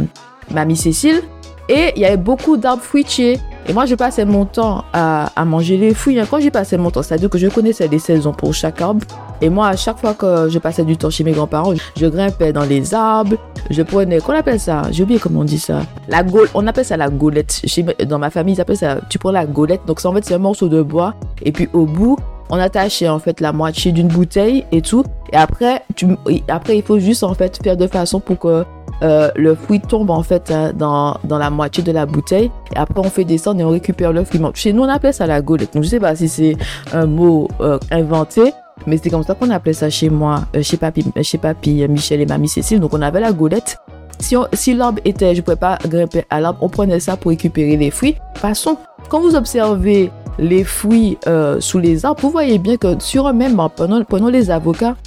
mamie 0.52 0.76
Cécile. 0.76 1.22
Et 1.70 1.94
il 1.96 2.02
y 2.02 2.06
avait 2.06 2.18
beaucoup 2.18 2.58
d'arbres 2.58 2.84
fruitiers. 2.84 3.40
Et 3.68 3.74
moi, 3.74 3.86
je 3.86 3.96
passais 3.96 4.26
mon 4.26 4.46
temps 4.46 4.86
à, 4.94 5.32
manger 5.44 5.78
les 5.78 5.94
fruits. 5.94 6.20
Quand 6.30 6.40
j'ai 6.40 6.52
passé 6.52 6.78
mon 6.78 6.92
temps, 6.92 7.02
c'est-à-dire 7.02 7.30
que 7.30 7.38
je 7.40 7.48
connaissais 7.48 7.88
les 7.88 7.98
saisons 7.98 8.32
pour 8.32 8.54
chaque 8.54 8.80
arbre. 8.80 9.06
Et 9.42 9.50
moi, 9.50 9.70
à 9.70 9.76
chaque 9.76 9.98
fois 9.98 10.14
que 10.14 10.50
je 10.50 10.60
passais 10.60 10.84
du 10.84 10.98
temps 10.98 11.10
chez 11.10 11.24
mes 11.24 11.32
grands-parents, 11.32 11.74
je 11.98 12.06
grimpais 12.06 12.54
dans 12.54 12.64
les 12.64 12.94
arbres. 12.94 13.38
Je 13.72 13.82
prenais, 13.82 14.20
qu'on 14.20 14.34
appelle 14.34 14.60
ça? 14.60 14.84
J'ai 14.92 15.04
oublié 15.04 15.20
comment 15.20 15.40
on 15.40 15.46
dit 15.46 15.60
ça. 15.60 15.82
La 16.08 16.24
gaule, 16.24 16.48
on 16.54 16.68
appelle 16.68 16.86
ça 16.86 16.96
la 16.96 17.10
gaulette. 17.10 17.62
Dans 18.08 18.20
ma 18.20 18.30
famille, 18.30 18.54
ils 18.54 18.62
appellent 18.62 18.78
ça, 18.78 19.00
tu 19.10 19.18
prends 19.18 19.32
la 19.32 19.46
gaulette. 19.48 19.82
Donc, 19.88 20.04
en 20.06 20.14
fait, 20.14 20.24
c'est 20.24 20.36
un 20.36 20.40
morceau 20.40 20.70
de 20.70 20.84
bois. 20.84 21.16
Et 21.42 21.52
puis, 21.52 21.68
au 21.74 21.86
bout, 21.86 22.18
on 22.50 22.60
attachait 22.60 23.10
en 23.10 23.20
fait 23.20 23.42
la 23.42 23.52
moitié 23.52 23.92
d'une 23.92 24.08
bouteille 24.08 24.66
et 24.72 24.82
tout. 24.82 25.04
Et 25.34 25.38
après, 25.38 25.84
tu, 25.96 26.08
après, 26.48 26.78
il 26.78 26.84
faut 26.84 27.00
juste 27.00 27.24
en 27.24 27.34
fait 27.34 27.60
faire 27.64 27.78
de 27.78 27.88
façon 27.88 28.20
pour 28.20 28.38
que 28.38 28.64
euh, 29.04 29.30
le 29.36 29.56
fruit 29.56 29.82
tombe 29.82 30.10
en 30.10 30.24
fait 30.24 30.52
hein, 30.52 30.72
dans, 30.74 31.18
dans, 31.24 31.38
la 31.38 31.50
moitié 31.50 31.84
de 31.84 31.92
la 31.92 32.06
bouteille. 32.06 32.52
Et 32.74 32.78
après, 32.78 33.00
on 33.00 33.10
fait 33.10 33.26
descendre 33.26 33.62
et 33.62 33.64
on 33.64 33.70
récupère 33.70 34.14
le 34.14 34.24
fruit. 34.24 34.42
Chez 34.54 34.74
nous, 34.74 34.84
on 34.84 34.90
appelle 34.90 35.14
ça 35.14 35.28
la 35.28 35.42
golette. 35.42 35.74
Donc, 35.74 35.84
je 35.84 35.90
sais 35.90 36.00
pas 36.00 36.16
si 36.16 36.28
c'est 36.30 36.56
un 36.94 37.06
mot 37.06 37.48
euh, 37.62 37.78
inventé. 37.92 38.54
Mais 38.88 38.98
c'est 39.02 39.10
comme 39.10 39.24
ça 39.24 39.36
qu'on 39.36 39.50
appelait 39.52 39.74
ça 39.74 39.90
chez 39.90 40.10
moi, 40.10 40.42
euh, 40.56 40.62
chez 40.62 40.78
papy, 40.78 41.06
chez 41.22 41.38
papy 41.38 41.88
Michel 41.88 42.22
et 42.22 42.26
mamie 42.26 42.50
Cécile. 42.50 42.80
Donc 42.80 42.94
on 42.94 43.02
avait 43.02 43.22
la 43.22 43.32
golette 43.32 43.78
Si, 44.20 44.74
l'arbre 44.74 45.00
était, 45.06 45.34
je 45.34 45.40
ne 45.40 45.46
pouvais 45.46 45.56
pas 45.56 45.78
grimper 45.88 46.26
à 46.30 46.42
l'arbre, 46.42 46.60
on 46.62 46.68
prenait 46.68 47.00
ça 47.00 47.16
pour 47.16 47.30
récupérer 47.30 47.78
les 47.78 47.90
fruits. 47.90 48.16
Passons. 48.42 48.78
Quand 49.08 49.22
vous 49.22 49.36
observez 49.36 50.12
les 50.38 50.66
fruits 50.66 51.18
sous 51.60 51.80
les 51.80 52.06
arbres, 52.06 52.20
vous 52.22 52.30
voyez 52.30 52.58
bien 52.58 52.76
que 52.76 53.00
sur 53.00 53.30
eux-mêmes, 53.30 53.58
prenons, 53.76 54.28
les 54.28 54.52
avocats, 54.52 54.98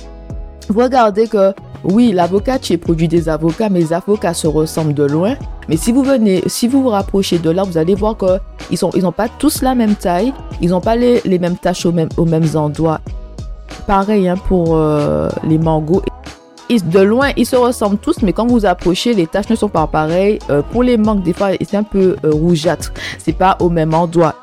regardez 0.73 1.29
que 1.29 1.53
oui, 1.85 2.13
l'avocat 2.13 2.59
tu 2.59 2.77
produit 2.79 3.09
des 3.09 3.29
avocats, 3.29 3.69
mais 3.69 3.81
les 3.81 3.93
avocats 3.93 4.35
se 4.35 4.47
ressemblent 4.47 4.95
de 4.95 5.05
loin. 5.05 5.35
Mais 5.69 5.77
si 5.77 5.93
vous 5.93 6.03
venez, 6.03 6.43
si 6.47 6.67
vous 6.67 6.89
rapprochez 6.89 7.39
de 7.39 7.51
l'arbre, 7.51 7.73
vous 7.73 7.79
allez 7.79 7.95
voir 7.95 8.17
que 8.17 8.39
ils 8.71 9.03
n'ont 9.03 9.13
pas 9.13 9.29
tous 9.29 9.63
la 9.63 9.75
même 9.75 9.95
taille, 9.95 10.33
ils 10.61 10.71
n'ont 10.71 10.81
pas 10.81 10.97
les, 10.97 11.23
mêmes 11.39 11.57
tâches 11.57 11.87
aux 11.87 11.93
mêmes, 11.93 12.49
endroits. 12.55 13.01
Pareil 13.87 14.29
hein, 14.29 14.37
pour 14.49 14.77
euh, 14.77 15.29
les 15.45 15.59
mangos. 15.59 16.03
de 16.69 17.01
loin, 17.01 17.31
ils 17.37 17.47
se 17.47 17.57
ressemblent 17.57 17.99
tous, 17.99 18.23
mais 18.23 18.33
quand 18.33 18.47
vous 18.47 18.67
approchez, 18.67 19.15
les 19.15 19.27
tâches 19.27 19.49
ne 19.49 19.57
sont 19.57 19.69
pas 19.69 19.87
pareilles. 19.87 20.39
Euh, 20.51 20.63
pour 20.63 20.83
les 20.83 20.97
mangues, 20.97 21.23
des 21.23 21.33
fois, 21.33 21.51
c'est 21.61 21.77
un 21.77 21.83
peu 21.83 22.17
rougeâtre. 22.25 22.93
C'est 23.19 23.33
pas 23.33 23.57
au 23.61 23.71
même 23.71 23.95
endroit. 23.95 24.35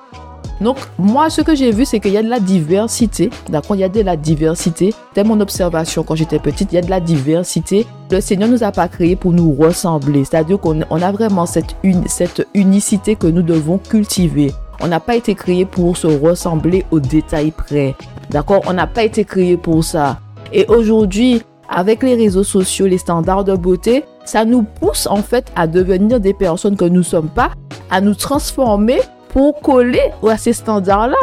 Donc, 0.62 0.78
moi, 0.98 1.30
ce 1.30 1.42
que 1.42 1.56
j'ai 1.56 1.72
vu, 1.72 1.86
c'est 1.86 2.00
qu'il 2.00 2.14
y 2.14 2.18
a 2.18 2.24
de 2.24 2.30
la 2.30 2.40
diversité. 2.40 3.30
D'accord 3.50 3.76
Il 3.76 3.80
y 3.80 3.84
a 3.84 3.90
de 3.90 4.02
la 4.02 4.16
diversité. 4.16 4.94
C'était 5.10 5.28
mon 5.28 5.40
observation 5.40 6.04
quand 6.04 6.16
j'étais 6.16 6.40
petite. 6.40 6.72
Il 6.72 6.76
y 6.76 6.78
a 6.78 6.82
de 6.82 6.90
la 6.90 7.00
diversité. 7.00 7.86
Le 8.10 8.22
Seigneur 8.22 8.50
nous 8.50 8.64
a 8.64 8.72
pas 8.72 8.88
créé 8.88 9.16
pour 9.16 9.34
nous 9.34 9.54
ressembler. 9.54 10.24
C'est-à-dire 10.24 10.60
qu'on 10.60 10.82
a 10.82 11.12
vraiment 11.12 11.46
cette, 11.46 11.76
cette 12.08 12.48
unicité 12.54 13.16
que 13.16 13.28
nous 13.28 13.42
devons 13.42 13.78
cultiver. 13.78 14.54
On 14.82 14.88
n'a 14.88 15.00
pas 15.00 15.16
été 15.16 15.36
créé 15.36 15.66
pour 15.66 15.98
se 15.98 16.08
ressembler 16.08 16.86
au 16.92 17.00
détail 17.00 17.52
près. 17.52 17.96
D'accord 18.30 18.62
On 18.68 18.74
n'a 18.74 18.88
pas 18.88 19.04
été 19.04 19.24
créé 19.26 19.58
pour 19.58 19.84
ça. 19.84 20.20
Et 20.54 20.66
aujourd'hui, 20.68 21.42
avec 21.70 22.04
les 22.04 22.16
réseaux 22.16 22.44
sociaux, 22.44 22.86
les 22.86 22.98
standards 22.98 23.44
de 23.44 23.56
beauté, 23.56 24.04
ça 24.26 24.46
nous 24.46 24.64
pousse 24.64 25.08
en 25.08 25.18
fait 25.18 25.52
à 25.56 25.68
devenir 25.68 26.20
des 26.20 26.34
personnes 26.34 26.76
que 26.76 26.86
nous 26.86 27.00
ne 27.00 27.04
sommes 27.04 27.30
pas, 27.30 27.52
à 27.90 28.02
nous 28.02 28.16
transformer 28.16 29.00
pour 29.36 29.60
coller 29.60 30.14
à 30.26 30.38
ces 30.38 30.54
standards-là. 30.54 31.18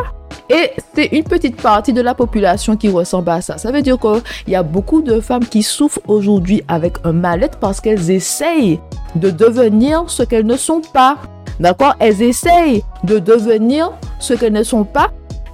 Et 0.51 0.73
c'est 0.95 1.07
une 1.07 1.25
petite 1.25 1.57
partie 1.57 1.95
de 1.95 2.03
la 2.03 2.15
population 2.15 2.77
qui 2.77 2.91
ressemble 2.91 3.31
à 3.31 3.41
ça. 3.41 3.57
Ça 3.57 3.73
veut 3.73 3.81
dire 3.81 3.99
qu'il 3.99 4.53
y 4.53 4.55
a 4.55 4.63
beaucoup 4.63 5.01
de 5.01 5.19
femmes 5.19 5.47
qui 5.47 5.63
souffrent 5.63 6.03
aujourd'hui 6.07 6.63
avec 6.69 6.97
un 7.05 7.13
mal-être 7.13 7.59
parce 7.59 7.81
qu'elles 7.81 8.11
essayent 8.11 8.79
de 9.15 9.31
devenir 9.31 10.05
ce 10.09 10.25
qu'elles 10.25 10.45
ne 10.45 10.59
sont 10.59 10.83
pas. 10.93 11.17
D'accord? 11.59 11.95
Elles 12.01 12.21
essayent 12.21 12.85
de 13.03 13.19
devenir 13.19 13.93
ce 14.19 14.35
qu'elles 14.35 14.53
ne 14.53 14.63
sont 14.63 14.85
pas. 14.85 15.11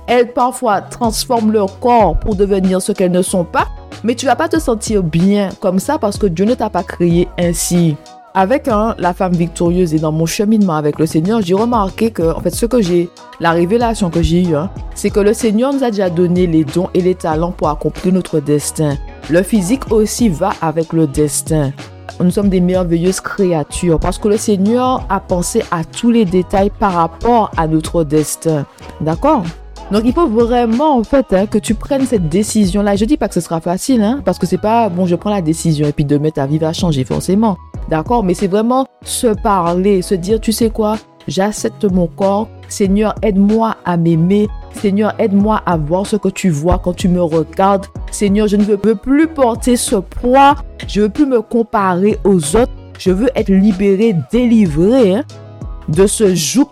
Elles 0.08 0.32
parfois 0.32 0.80
transforment 0.80 1.52
leur 1.52 1.78
corps 1.78 2.18
pour 2.18 2.34
devenir 2.34 2.82
ce 2.82 2.90
qu'elles 2.90 3.12
ne 3.12 3.22
sont 3.22 3.44
pas. 3.44 3.68
Mais 4.02 4.16
tu 4.16 4.26
vas 4.26 4.34
pas 4.34 4.48
te 4.48 4.58
sentir 4.58 5.04
bien 5.04 5.50
comme 5.60 5.78
ça 5.78 5.96
parce 5.96 6.18
que 6.18 6.26
Dieu 6.26 6.44
ne 6.44 6.54
t'a 6.54 6.70
pas 6.70 6.82
créé 6.82 7.28
ainsi 7.38 7.94
avec 8.38 8.68
hein, 8.68 8.94
la 8.98 9.14
femme 9.14 9.32
victorieuse 9.32 9.94
et 9.94 9.98
dans 9.98 10.12
mon 10.12 10.24
cheminement 10.24 10.74
avec 10.74 11.00
le 11.00 11.06
Seigneur, 11.06 11.42
j'ai 11.42 11.54
remarqué 11.54 12.12
que, 12.12 12.22
en 12.22 12.38
fait, 12.38 12.54
ce 12.54 12.66
que 12.66 12.80
j'ai, 12.80 13.10
la 13.40 13.50
révélation 13.50 14.10
que 14.10 14.22
j'ai 14.22 14.44
eue, 14.44 14.54
hein, 14.54 14.70
c'est 14.94 15.10
que 15.10 15.18
le 15.18 15.34
Seigneur 15.34 15.72
nous 15.72 15.82
a 15.82 15.90
déjà 15.90 16.08
donné 16.08 16.46
les 16.46 16.62
dons 16.62 16.88
et 16.94 17.00
les 17.00 17.16
talents 17.16 17.50
pour 17.50 17.68
accomplir 17.68 18.14
notre 18.14 18.38
destin. 18.38 18.96
Le 19.28 19.42
physique 19.42 19.90
aussi 19.90 20.28
va 20.28 20.52
avec 20.62 20.92
le 20.92 21.08
destin. 21.08 21.72
Nous 22.20 22.30
sommes 22.30 22.48
des 22.48 22.60
merveilleuses 22.60 23.20
créatures 23.20 23.98
parce 23.98 24.18
que 24.18 24.28
le 24.28 24.36
Seigneur 24.36 25.04
a 25.08 25.18
pensé 25.18 25.64
à 25.72 25.82
tous 25.82 26.12
les 26.12 26.24
détails 26.24 26.70
par 26.70 26.92
rapport 26.92 27.50
à 27.56 27.66
notre 27.66 28.04
destin. 28.04 28.66
D'accord? 29.00 29.42
Donc 29.90 30.02
il 30.04 30.12
faut 30.12 30.26
vraiment 30.26 30.98
en 30.98 31.04
fait 31.04 31.32
hein, 31.32 31.46
que 31.46 31.58
tu 31.58 31.74
prennes 31.74 32.06
cette 32.06 32.28
décision 32.28 32.82
là. 32.82 32.96
Je 32.96 33.04
dis 33.04 33.16
pas 33.16 33.28
que 33.28 33.34
ce 33.34 33.40
sera 33.40 33.60
facile 33.60 34.02
hein, 34.02 34.20
parce 34.24 34.38
que 34.38 34.46
c'est 34.46 34.58
pas 34.58 34.88
bon 34.88 35.06
je 35.06 35.14
prends 35.14 35.30
la 35.30 35.42
décision 35.42 35.86
et 35.86 35.92
puis 35.92 36.04
demain 36.04 36.30
ta 36.30 36.46
vie 36.46 36.58
va 36.58 36.72
changer 36.72 37.04
forcément. 37.04 37.56
D'accord? 37.88 38.22
Mais 38.22 38.34
c'est 38.34 38.48
vraiment 38.48 38.86
se 39.02 39.28
parler, 39.28 40.02
se 40.02 40.14
dire, 40.14 40.40
tu 40.40 40.52
sais 40.52 40.70
quoi? 40.70 40.96
J'accepte 41.26 41.84
mon 41.84 42.06
corps. 42.06 42.48
Seigneur, 42.68 43.14
aide-moi 43.22 43.76
à 43.84 43.96
m'aimer. 43.96 44.48
Seigneur, 44.74 45.14
aide-moi 45.18 45.62
à 45.64 45.76
voir 45.76 46.06
ce 46.06 46.16
que 46.16 46.28
tu 46.28 46.50
vois 46.50 46.78
quand 46.78 46.94
tu 46.94 47.08
me 47.08 47.22
regardes. 47.22 47.86
Seigneur, 48.10 48.46
je 48.46 48.56
ne 48.56 48.64
veux 48.64 48.76
plus 48.76 49.26
porter 49.26 49.76
ce 49.76 49.96
poids. 49.96 50.56
Je 50.86 51.00
ne 51.00 51.06
veux 51.06 51.10
plus 51.10 51.26
me 51.26 51.40
comparer 51.40 52.18
aux 52.24 52.56
autres. 52.56 52.72
Je 52.98 53.10
veux 53.10 53.30
être 53.34 53.50
libéré, 53.50 54.14
délivré 54.30 55.16
hein, 55.16 55.24
de 55.88 56.06
ce 56.06 56.34
joug, 56.34 56.68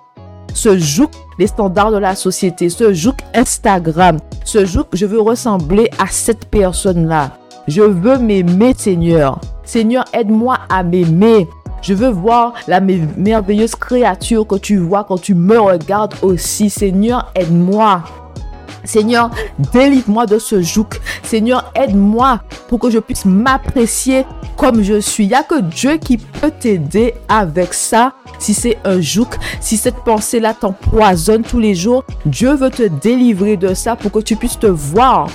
ce 0.56 0.78
joug 0.78 1.10
les 1.38 1.46
standards 1.46 1.92
de 1.92 1.98
la 1.98 2.14
société, 2.14 2.70
ce 2.70 2.94
joug 2.94 3.14
Instagram, 3.34 4.18
ce 4.42 4.64
joug, 4.64 4.86
je 4.94 5.04
veux 5.04 5.20
ressembler 5.20 5.90
à 5.98 6.06
cette 6.06 6.46
personne-là. 6.46 7.32
Je 7.68 7.82
veux 7.82 8.16
m'aimer, 8.16 8.72
Seigneur. 8.76 9.38
Seigneur, 9.64 10.04
aide-moi 10.14 10.58
à 10.70 10.82
m'aimer. 10.82 11.46
Je 11.82 11.92
veux 11.92 12.08
voir 12.08 12.54
la 12.66 12.80
merveilleuse 12.80 13.74
créature 13.74 14.46
que 14.46 14.54
tu 14.56 14.78
vois 14.78 15.04
quand 15.04 15.20
tu 15.20 15.34
me 15.34 15.60
regardes 15.60 16.14
aussi. 16.22 16.70
Seigneur, 16.70 17.30
aide-moi. 17.34 18.02
Seigneur, 18.86 19.30
délivre-moi 19.72 20.26
de 20.26 20.38
ce 20.38 20.62
joug. 20.62 20.86
Seigneur, 21.22 21.72
aide-moi 21.74 22.40
pour 22.68 22.78
que 22.78 22.90
je 22.90 22.98
puisse 22.98 23.24
m'apprécier 23.24 24.24
comme 24.56 24.82
je 24.82 25.00
suis. 25.00 25.24
Il 25.24 25.28
n'y 25.28 25.34
a 25.34 25.42
que 25.42 25.60
Dieu 25.60 25.96
qui 25.98 26.18
peut 26.18 26.52
t'aider 26.58 27.14
avec 27.28 27.74
ça. 27.74 28.12
Si 28.38 28.54
c'est 28.54 28.78
un 28.84 29.00
joug, 29.00 29.28
si 29.60 29.76
cette 29.76 30.04
pensée-là 30.04 30.54
t'empoisonne 30.54 31.42
tous 31.42 31.58
les 31.58 31.74
jours, 31.74 32.04
Dieu 32.24 32.54
veut 32.54 32.70
te 32.70 32.82
délivrer 32.82 33.56
de 33.56 33.74
ça 33.74 33.96
pour 33.96 34.12
que 34.12 34.20
tu 34.20 34.36
puisses 34.36 34.58
te 34.58 34.66
voir 34.66 35.28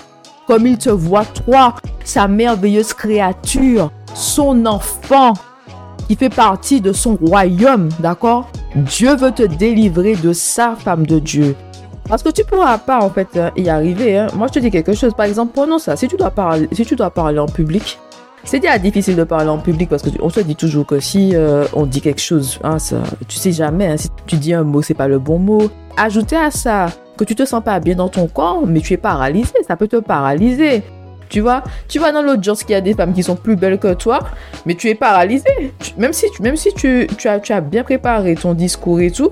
comme 0.48 0.67
il 0.67 0.77
te 0.77 0.89
voit, 0.89 1.24
toi, 1.24 1.75
sa 2.03 2.27
merveilleuse 2.27 2.93
créature, 2.93 3.91
son 4.13 4.65
enfant 4.65 5.34
qui 6.08 6.15
fait 6.17 6.29
partie 6.29 6.81
de 6.81 6.91
son 6.91 7.15
royaume, 7.15 7.88
d'accord? 8.00 8.50
Dieu 8.75 9.15
veut 9.15 9.31
te 9.31 9.43
délivrer 9.43 10.15
de 10.15 10.34
sa 10.34 10.75
femme 10.75 11.05
de 11.05 11.20
Dieu. 11.20 11.55
Parce 12.08 12.24
que 12.24 12.29
tu 12.29 12.43
pourras 12.43 12.77
pas 12.77 13.00
en 13.00 13.10
fait 13.10 13.27
hein, 13.38 13.51
y 13.55 13.70
arriver. 13.70 14.17
Hein. 14.17 14.27
Moi 14.36 14.48
je 14.48 14.53
te 14.53 14.60
dis 14.60 14.72
quelque 14.72 14.93
chose. 14.93 15.13
Par 15.13 15.25
exemple, 15.25 15.53
prenons 15.53 15.79
ça. 15.79 15.96
Si 15.96 16.08
tu 16.08 16.17
dois 16.17 16.31
parler, 16.31 16.67
si 16.72 16.86
tu 16.86 16.96
dois 16.96 17.10
parler 17.10 17.39
en 17.39 17.46
public, 17.46 18.00
c'est 18.43 18.60
déjà 18.60 18.77
difficile 18.77 19.15
de 19.15 19.24
parler 19.24 19.50
en 19.50 19.60
public 19.60 19.89
parce 19.89 20.03
qu'on 20.03 20.29
se 20.29 20.39
dit 20.39 20.55
toujours 20.55 20.86
que 20.86 21.00
si 21.00 21.36
euh, 21.36 21.65
on 21.74 21.86
dit 21.86 22.01
quelque 22.01 22.22
chose, 22.22 22.60
hein, 22.63 22.79
ça, 22.79 22.98
tu 23.27 23.38
sais 23.38 23.51
jamais. 23.51 23.98
si 23.98 24.10
tu 24.25 24.36
dis 24.38 24.53
un 24.53 24.63
mot, 24.63 24.81
c'est 24.81 24.93
pas 24.93 25.08
le 25.08 25.20
bon 25.20 25.38
mot. 25.38 25.70
Ajouter 25.96 26.38
à 26.38 26.50
ça 26.50 26.88
que 27.17 27.24
tu 27.24 27.36
te 27.36 27.46
sens 27.46 27.63
pas 27.63 27.79
bien 27.79 27.96
dans 27.96 28.10
ton 28.10 28.27
corps, 28.27 28.65
mais 28.65 28.79
tu 28.79 28.93
es 28.93 28.98
paralysé. 28.98 29.53
Ça 29.67 29.75
peut 29.75 29.88
te 29.88 29.98
paralyser. 29.98 30.84
Tu 31.29 31.39
vois, 31.39 31.63
tu 31.88 32.00
vois 32.00 32.12
dans 32.12 32.22
l'audience 32.22 32.63
qu'il 32.63 32.74
y 32.74 32.75
a 32.75 32.81
des 32.81 32.93
femmes 32.93 33.13
qui 33.13 33.24
sont 33.24 33.38
plus 33.38 33.55
belles 33.55 33.79
que 33.79 33.93
toi, 33.93 34.20
mais 34.65 34.75
tu 34.75 34.89
es 34.89 34.96
paralysé. 34.96 35.74
même 35.98 36.12
si, 36.12 36.25
même 36.41 36.58
si 36.58 36.74
tu 36.74 37.08
as 37.27 37.62
bien 37.62 37.84
préparé 37.84 38.36
ton 38.36 38.53
discours 38.53 39.00
et 39.00 39.12
tout, 39.12 39.29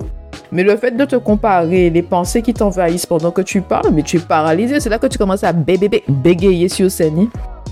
mais 0.52 0.62
le 0.62 0.76
fait 0.76 0.90
de 0.92 1.04
te 1.04 1.16
comparer, 1.16 1.90
les 1.90 2.02
pensées 2.02 2.42
qui 2.42 2.52
t'envahissent 2.52 3.06
pendant 3.06 3.30
que 3.30 3.42
tu 3.42 3.60
parles, 3.60 3.90
mais 3.92 4.02
tu 4.02 4.16
es 4.16 4.20
paralysé. 4.20 4.80
C'est 4.80 4.90
là 4.90 4.98
que 4.98 5.06
tu 5.06 5.18
commences 5.18 5.44
à 5.44 5.52
bégayer 5.52 6.68
sur 6.68 6.90
scène. 6.90 7.28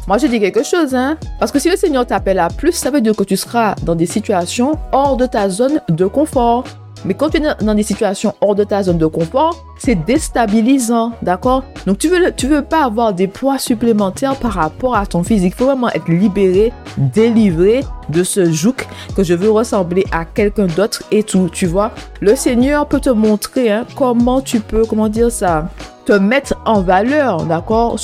Moi, 0.06 0.18
je 0.18 0.26
dis 0.26 0.40
quelque 0.40 0.62
chose, 0.62 0.94
hein. 0.94 1.18
Parce 1.38 1.52
que 1.52 1.58
si 1.58 1.68
le 1.68 1.76
Seigneur 1.76 2.06
t'appelle 2.06 2.38
à 2.38 2.48
plus, 2.48 2.72
ça 2.72 2.90
veut 2.90 3.00
dire 3.00 3.14
que 3.14 3.24
tu 3.24 3.36
seras 3.36 3.74
dans 3.82 3.94
des 3.94 4.06
situations 4.06 4.78
hors 4.92 5.16
de 5.16 5.26
ta 5.26 5.48
zone 5.50 5.80
de 5.88 6.06
confort. 6.06 6.64
Mais 7.04 7.14
quand 7.14 7.30
tu 7.30 7.38
es 7.38 7.64
dans 7.64 7.74
des 7.74 7.82
situations 7.82 8.34
hors 8.40 8.54
de 8.54 8.64
ta 8.64 8.82
zone 8.82 8.98
de 8.98 9.06
confort, 9.06 9.64
c'est 9.78 9.94
déstabilisant, 9.94 11.12
d'accord? 11.22 11.64
Donc 11.86 11.98
tu 11.98 12.08
veux, 12.08 12.32
tu 12.32 12.46
veux 12.46 12.62
pas 12.62 12.84
avoir 12.84 13.12
des 13.12 13.28
poids 13.28 13.58
supplémentaires 13.58 14.36
par 14.36 14.52
rapport 14.52 14.96
à 14.96 15.06
ton 15.06 15.22
physique. 15.22 15.54
Il 15.54 15.58
faut 15.58 15.66
vraiment 15.66 15.88
être 15.90 16.08
libéré, 16.08 16.72
délivré 16.96 17.84
de 18.08 18.22
ce 18.22 18.50
joug 18.50 18.74
que 19.16 19.22
je 19.22 19.34
veux 19.34 19.50
ressembler 19.50 20.04
à 20.12 20.24
quelqu'un 20.24 20.66
d'autre 20.66 21.02
et 21.10 21.22
tout, 21.22 21.48
tu 21.52 21.66
vois? 21.66 21.92
Le 22.20 22.34
Seigneur 22.34 22.86
peut 22.86 23.00
te 23.00 23.10
montrer 23.10 23.70
hein, 23.70 23.86
comment 23.96 24.40
tu 24.40 24.60
peux, 24.60 24.84
comment 24.84 25.08
dire 25.08 25.30
ça 25.30 25.68
te 26.04 26.14
mettre 26.14 26.54
en 26.64 26.80
valeur, 26.80 27.44
d'accord? 27.44 27.98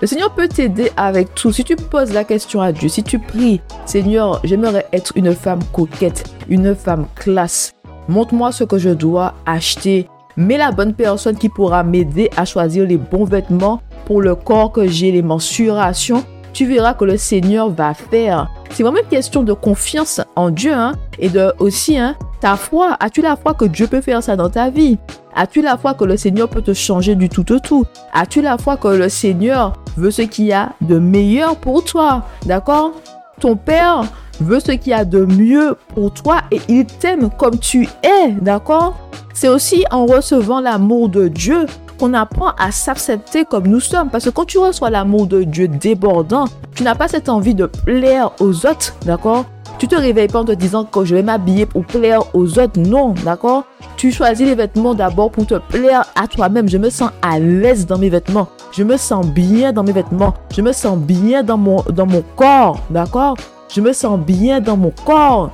Le 0.00 0.06
Seigneur 0.06 0.32
peut 0.34 0.48
t'aider 0.48 0.90
avec 0.96 1.34
tout. 1.34 1.52
Si 1.52 1.62
tu 1.62 1.76
poses 1.76 2.10
la 2.14 2.24
question 2.24 2.62
à 2.62 2.72
Dieu, 2.72 2.88
si 2.88 3.02
tu 3.02 3.18
pries, 3.18 3.60
Seigneur, 3.84 4.40
j'aimerais 4.44 4.86
être 4.94 5.12
une 5.14 5.34
femme 5.34 5.60
coquette, 5.74 6.24
une 6.48 6.74
femme 6.74 7.06
classe, 7.16 7.74
montre-moi 8.08 8.52
ce 8.52 8.64
que 8.64 8.78
je 8.78 8.90
dois 8.90 9.34
acheter. 9.46 10.08
Mets 10.36 10.56
la 10.56 10.72
bonne 10.72 10.94
personne 10.94 11.36
qui 11.36 11.48
pourra 11.48 11.82
m'aider 11.82 12.30
à 12.36 12.44
choisir 12.44 12.86
les 12.86 12.96
bons 12.96 13.24
vêtements 13.24 13.82
pour 14.06 14.22
le 14.22 14.34
corps 14.34 14.72
que 14.72 14.86
j'ai, 14.88 15.12
les 15.12 15.22
mensurations. 15.22 16.24
Tu 16.52 16.66
verras 16.66 16.94
que 16.94 17.04
le 17.04 17.16
Seigneur 17.16 17.70
va 17.70 17.94
faire. 17.94 18.48
C'est 18.70 18.82
vraiment 18.82 19.00
une 19.00 19.08
question 19.08 19.42
de 19.42 19.52
confiance 19.52 20.20
en 20.34 20.50
Dieu 20.50 20.72
hein, 20.72 20.92
et 21.18 21.28
de 21.28 21.52
aussi 21.58 21.98
hein, 21.98 22.16
ta 22.40 22.56
foi. 22.56 22.96
As-tu 23.00 23.22
la 23.22 23.36
foi 23.36 23.54
que 23.54 23.64
Dieu 23.64 23.86
peut 23.86 24.00
faire 24.00 24.22
ça 24.22 24.36
dans 24.36 24.48
ta 24.48 24.70
vie? 24.70 24.98
As-tu 25.34 25.62
la 25.62 25.76
foi 25.76 25.94
que 25.94 26.04
le 26.04 26.16
Seigneur 26.16 26.48
peut 26.48 26.62
te 26.62 26.72
changer 26.72 27.14
du 27.14 27.28
tout 27.28 27.52
au 27.52 27.58
tout? 27.58 27.84
As-tu 28.12 28.42
la 28.42 28.58
foi 28.58 28.76
que 28.76 28.88
le 28.88 29.08
Seigneur 29.08 29.74
veut 29.96 30.10
ce 30.10 30.22
qu'il 30.22 30.46
y 30.46 30.52
a 30.52 30.70
de 30.80 30.98
meilleur 30.98 31.56
pour 31.56 31.84
toi? 31.84 32.24
D'accord? 32.46 32.92
Ton 33.40 33.54
Père 33.54 34.04
veut 34.40 34.60
ce 34.60 34.72
qu'il 34.72 34.90
y 34.90 34.94
a 34.94 35.04
de 35.04 35.24
mieux 35.24 35.76
pour 35.94 36.12
toi 36.12 36.42
et 36.50 36.60
il 36.68 36.86
t'aime 36.86 37.30
comme 37.30 37.58
tu 37.58 37.88
es, 38.02 38.30
d'accord? 38.40 38.96
C'est 39.34 39.48
aussi 39.48 39.84
en 39.90 40.06
recevant 40.06 40.60
l'amour 40.60 41.08
de 41.08 41.28
Dieu 41.28 41.66
qu'on 41.98 42.14
apprend 42.14 42.50
à 42.58 42.70
s'accepter 42.70 43.44
comme 43.44 43.66
nous 43.66 43.80
sommes. 43.80 44.10
Parce 44.10 44.24
que 44.24 44.30
quand 44.30 44.46
tu 44.46 44.58
reçois 44.58 44.90
l'amour 44.90 45.26
de 45.26 45.42
Dieu 45.42 45.68
débordant, 45.68 46.46
tu 46.74 46.82
n'as 46.82 46.94
pas 46.94 47.08
cette 47.08 47.28
envie 47.28 47.54
de 47.54 47.66
plaire 47.66 48.30
aux 48.40 48.66
autres, 48.66 48.94
d'accord? 49.04 49.44
Tu 49.78 49.86
te 49.86 49.94
réveilles 49.94 50.28
pas 50.28 50.40
en 50.40 50.44
te 50.44 50.52
disant 50.52 50.84
que 50.84 51.04
je 51.04 51.14
vais 51.14 51.22
m'habiller 51.22 51.66
pour 51.66 51.84
plaire 51.84 52.34
aux 52.34 52.58
autres. 52.58 52.80
Non, 52.80 53.14
d'accord? 53.24 53.64
Tu 53.96 54.10
choisis 54.10 54.44
les 54.44 54.56
vêtements 54.56 54.94
d'abord 54.94 55.30
pour 55.30 55.46
te 55.46 55.54
plaire 55.54 56.04
à 56.20 56.26
toi-même. 56.26 56.68
Je 56.68 56.78
me 56.78 56.90
sens 56.90 57.10
à 57.22 57.38
l'aise 57.38 57.86
dans 57.86 57.98
mes 57.98 58.08
vêtements. 58.08 58.48
Je 58.72 58.82
me 58.82 58.96
sens 58.96 59.24
bien 59.26 59.72
dans 59.72 59.84
mes 59.84 59.92
vêtements. 59.92 60.34
Je 60.52 60.62
me 60.62 60.72
sens 60.72 60.98
bien 60.98 61.44
dans 61.44 61.58
mon, 61.58 61.82
dans 61.90 62.06
mon 62.06 62.24
corps, 62.34 62.80
d'accord? 62.90 63.36
Je 63.68 63.80
me 63.80 63.92
sens 63.92 64.18
bien 64.18 64.60
dans 64.60 64.76
mon 64.76 64.92
corps. 65.04 65.50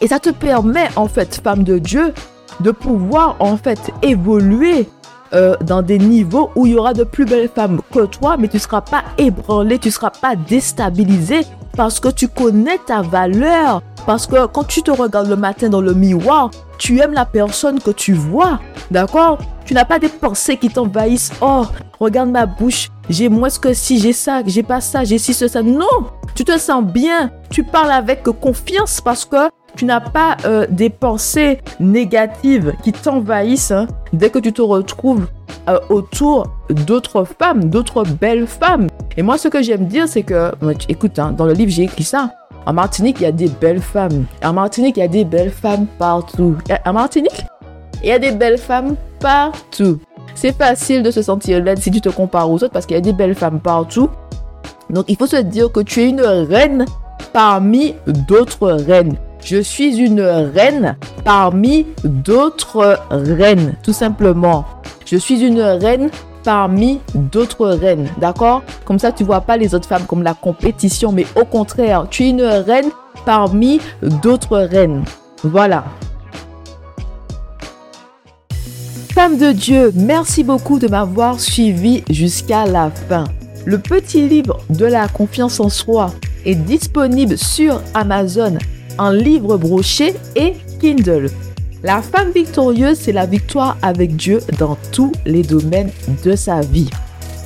Et 0.00 0.08
ça 0.08 0.18
te 0.18 0.30
permet, 0.30 0.88
en 0.96 1.08
fait, 1.08 1.40
femme 1.42 1.64
de 1.64 1.78
Dieu, 1.78 2.12
de 2.60 2.70
pouvoir, 2.70 3.36
en 3.40 3.56
fait, 3.56 3.92
évoluer 4.02 4.88
euh, 5.32 5.56
dans 5.60 5.82
des 5.82 5.98
niveaux 5.98 6.50
où 6.54 6.66
il 6.66 6.72
y 6.72 6.76
aura 6.76 6.94
de 6.94 7.04
plus 7.04 7.24
belles 7.24 7.48
femmes 7.48 7.80
que 7.92 8.06
toi, 8.06 8.36
mais 8.38 8.48
tu 8.48 8.56
ne 8.56 8.60
seras 8.60 8.80
pas 8.80 9.02
ébranlé, 9.18 9.78
tu 9.78 9.88
ne 9.88 9.92
seras 9.92 10.10
pas 10.10 10.36
déstabilisé 10.36 11.40
parce 11.76 12.00
que 12.00 12.08
tu 12.08 12.28
connais 12.28 12.78
ta 12.78 13.02
valeur. 13.02 13.82
Parce 14.06 14.26
que 14.26 14.46
quand 14.46 14.64
tu 14.64 14.82
te 14.82 14.90
regardes 14.90 15.28
le 15.28 15.36
matin 15.36 15.68
dans 15.68 15.80
le 15.80 15.92
miroir, 15.92 16.50
tu 16.78 17.00
aimes 17.00 17.12
la 17.12 17.26
personne 17.26 17.80
que 17.80 17.90
tu 17.90 18.12
vois. 18.12 18.60
D'accord? 18.90 19.38
Tu 19.64 19.74
n'as 19.74 19.84
pas 19.84 19.98
des 19.98 20.08
pensées 20.08 20.56
qui 20.56 20.68
t'envahissent. 20.68 21.32
Oh, 21.40 21.66
regarde 21.98 22.30
ma 22.30 22.46
bouche. 22.46 22.88
J'ai 23.10 23.28
moins 23.28 23.48
que 23.50 23.74
si, 23.74 23.98
j'ai 23.98 24.12
ça, 24.12 24.42
j'ai 24.46 24.62
pas 24.62 24.80
ça, 24.80 25.02
j'ai 25.02 25.18
ci, 25.18 25.34
ce, 25.34 25.48
ça. 25.48 25.62
Non 25.62 25.84
Tu 26.36 26.44
te 26.44 26.58
sens 26.58 26.84
bien. 26.84 27.30
Tu 27.48 27.64
parles 27.64 27.90
avec 27.90 28.22
confiance 28.22 29.00
parce 29.00 29.24
que 29.24 29.48
tu 29.74 29.86
n'as 29.86 30.00
pas 30.00 30.36
euh, 30.44 30.66
des 30.68 30.90
pensées 30.90 31.60
négatives 31.80 32.74
qui 32.82 32.92
t'envahissent 32.92 33.70
hein, 33.70 33.86
dès 34.12 34.28
que 34.28 34.38
tu 34.38 34.52
te 34.52 34.60
retrouves 34.60 35.26
euh, 35.68 35.78
autour 35.88 36.46
d'autres 36.68 37.24
femmes, 37.24 37.64
d'autres 37.64 38.04
belles 38.04 38.46
femmes. 38.46 38.86
Et 39.16 39.22
moi, 39.22 39.38
ce 39.38 39.48
que 39.48 39.62
j'aime 39.62 39.86
dire, 39.86 40.06
c'est 40.06 40.24
que, 40.24 40.52
écoute, 40.90 41.18
hein, 41.18 41.32
dans 41.32 41.46
le 41.46 41.54
livre, 41.54 41.72
j'ai 41.72 41.84
écrit 41.84 42.04
ça. 42.04 42.30
En 42.66 42.74
Martinique, 42.74 43.16
il 43.20 43.22
y 43.22 43.26
a 43.26 43.32
des 43.32 43.48
belles 43.48 43.80
femmes. 43.80 44.26
En 44.44 44.52
Martinique, 44.52 44.98
il 44.98 45.00
y 45.00 45.04
a 45.04 45.08
des 45.08 45.24
belles 45.24 45.50
femmes 45.50 45.86
partout. 45.98 46.56
En 46.84 46.92
Martinique, 46.92 47.44
il 48.02 48.10
y 48.10 48.12
a 48.12 48.18
des 48.18 48.32
belles 48.32 48.58
femmes 48.58 48.96
partout. 49.20 50.00
C'est 50.34 50.52
facile 50.54 51.02
de 51.02 51.10
se 51.10 51.22
sentir 51.22 51.64
laide 51.64 51.78
si 51.78 51.90
tu 51.90 52.02
te 52.02 52.10
compares 52.10 52.50
aux 52.50 52.56
autres 52.56 52.70
parce 52.70 52.84
qu'il 52.84 52.94
y 52.94 52.98
a 52.98 53.02
des 53.02 53.14
belles 53.14 53.34
femmes 53.34 53.58
partout. 53.58 54.10
Donc, 54.90 55.06
il 55.08 55.16
faut 55.16 55.26
se 55.26 55.36
dire 55.36 55.72
que 55.72 55.80
tu 55.80 56.02
es 56.02 56.08
une 56.08 56.20
reine 56.20 56.84
parmi 57.32 57.94
d'autres 58.06 58.72
reines. 58.72 59.16
Je 59.44 59.60
suis 59.60 59.96
une 59.98 60.20
reine 60.20 60.96
parmi 61.24 61.86
d'autres 62.04 62.98
reines, 63.10 63.74
tout 63.82 63.92
simplement. 63.92 64.64
Je 65.04 65.16
suis 65.16 65.40
une 65.40 65.60
reine 65.60 66.10
parmi 66.42 67.00
d'autres 67.14 67.68
reines, 67.68 68.08
d'accord? 68.20 68.62
Comme 68.84 68.98
ça, 68.98 69.12
tu 69.12 69.24
vois 69.24 69.40
pas 69.40 69.56
les 69.56 69.74
autres 69.74 69.88
femmes 69.88 70.06
comme 70.06 70.22
la 70.22 70.34
compétition, 70.34 71.12
mais 71.12 71.26
au 71.40 71.44
contraire, 71.44 72.06
tu 72.08 72.24
es 72.24 72.30
une 72.30 72.42
reine 72.42 72.90
parmi 73.24 73.80
d'autres 74.22 74.58
reines. 74.58 75.04
Voilà. 75.42 75.84
Femme 79.12 79.38
de 79.38 79.52
Dieu, 79.52 79.92
merci 79.94 80.44
beaucoup 80.44 80.78
de 80.78 80.88
m'avoir 80.88 81.40
suivi 81.40 82.04
jusqu'à 82.10 82.66
la 82.66 82.90
fin. 82.90 83.24
Le 83.66 83.78
petit 83.78 84.28
livre 84.28 84.60
de 84.70 84.86
la 84.86 85.08
confiance 85.08 85.58
en 85.58 85.68
soi 85.68 86.14
est 86.44 86.54
disponible 86.54 87.36
sur 87.36 87.82
Amazon 87.94 88.58
en 88.96 89.10
livre 89.10 89.56
broché 89.56 90.14
et 90.36 90.54
Kindle. 90.80 91.28
La 91.82 92.00
femme 92.00 92.30
victorieuse, 92.30 92.96
c'est 92.96 93.12
la 93.12 93.26
victoire 93.26 93.76
avec 93.82 94.14
Dieu 94.14 94.40
dans 94.60 94.78
tous 94.92 95.10
les 95.24 95.42
domaines 95.42 95.90
de 96.24 96.36
sa 96.36 96.60
vie. 96.60 96.88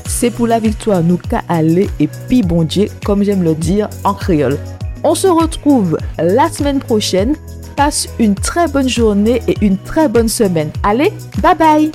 C'est 0.07 0.31
pour 0.31 0.47
la 0.47 0.59
victoire 0.59 1.03
nous 1.03 1.17
qu'à 1.17 1.43
aller 1.49 1.89
et 1.99 2.09
puis 2.29 2.43
bon 2.43 2.65
Dieu, 2.65 2.89
comme 3.03 3.25
j'aime 3.25 3.43
le 3.43 3.55
dire 3.55 3.89
en 4.05 4.13
créole. 4.13 4.59
On 5.03 5.15
se 5.15 5.27
retrouve 5.27 5.97
la 6.19 6.51
semaine 6.51 6.81
prochaine. 6.81 7.35
Passe 7.77 8.09
une 8.19 8.35
très 8.35 8.69
bonne 8.69 8.89
journée 8.89 9.41
et 9.49 9.57
une 9.63 9.79
très 9.79 10.07
bonne 10.07 10.29
semaine. 10.29 10.71
Allez, 10.83 11.15
bye 11.43 11.57
bye 11.57 11.91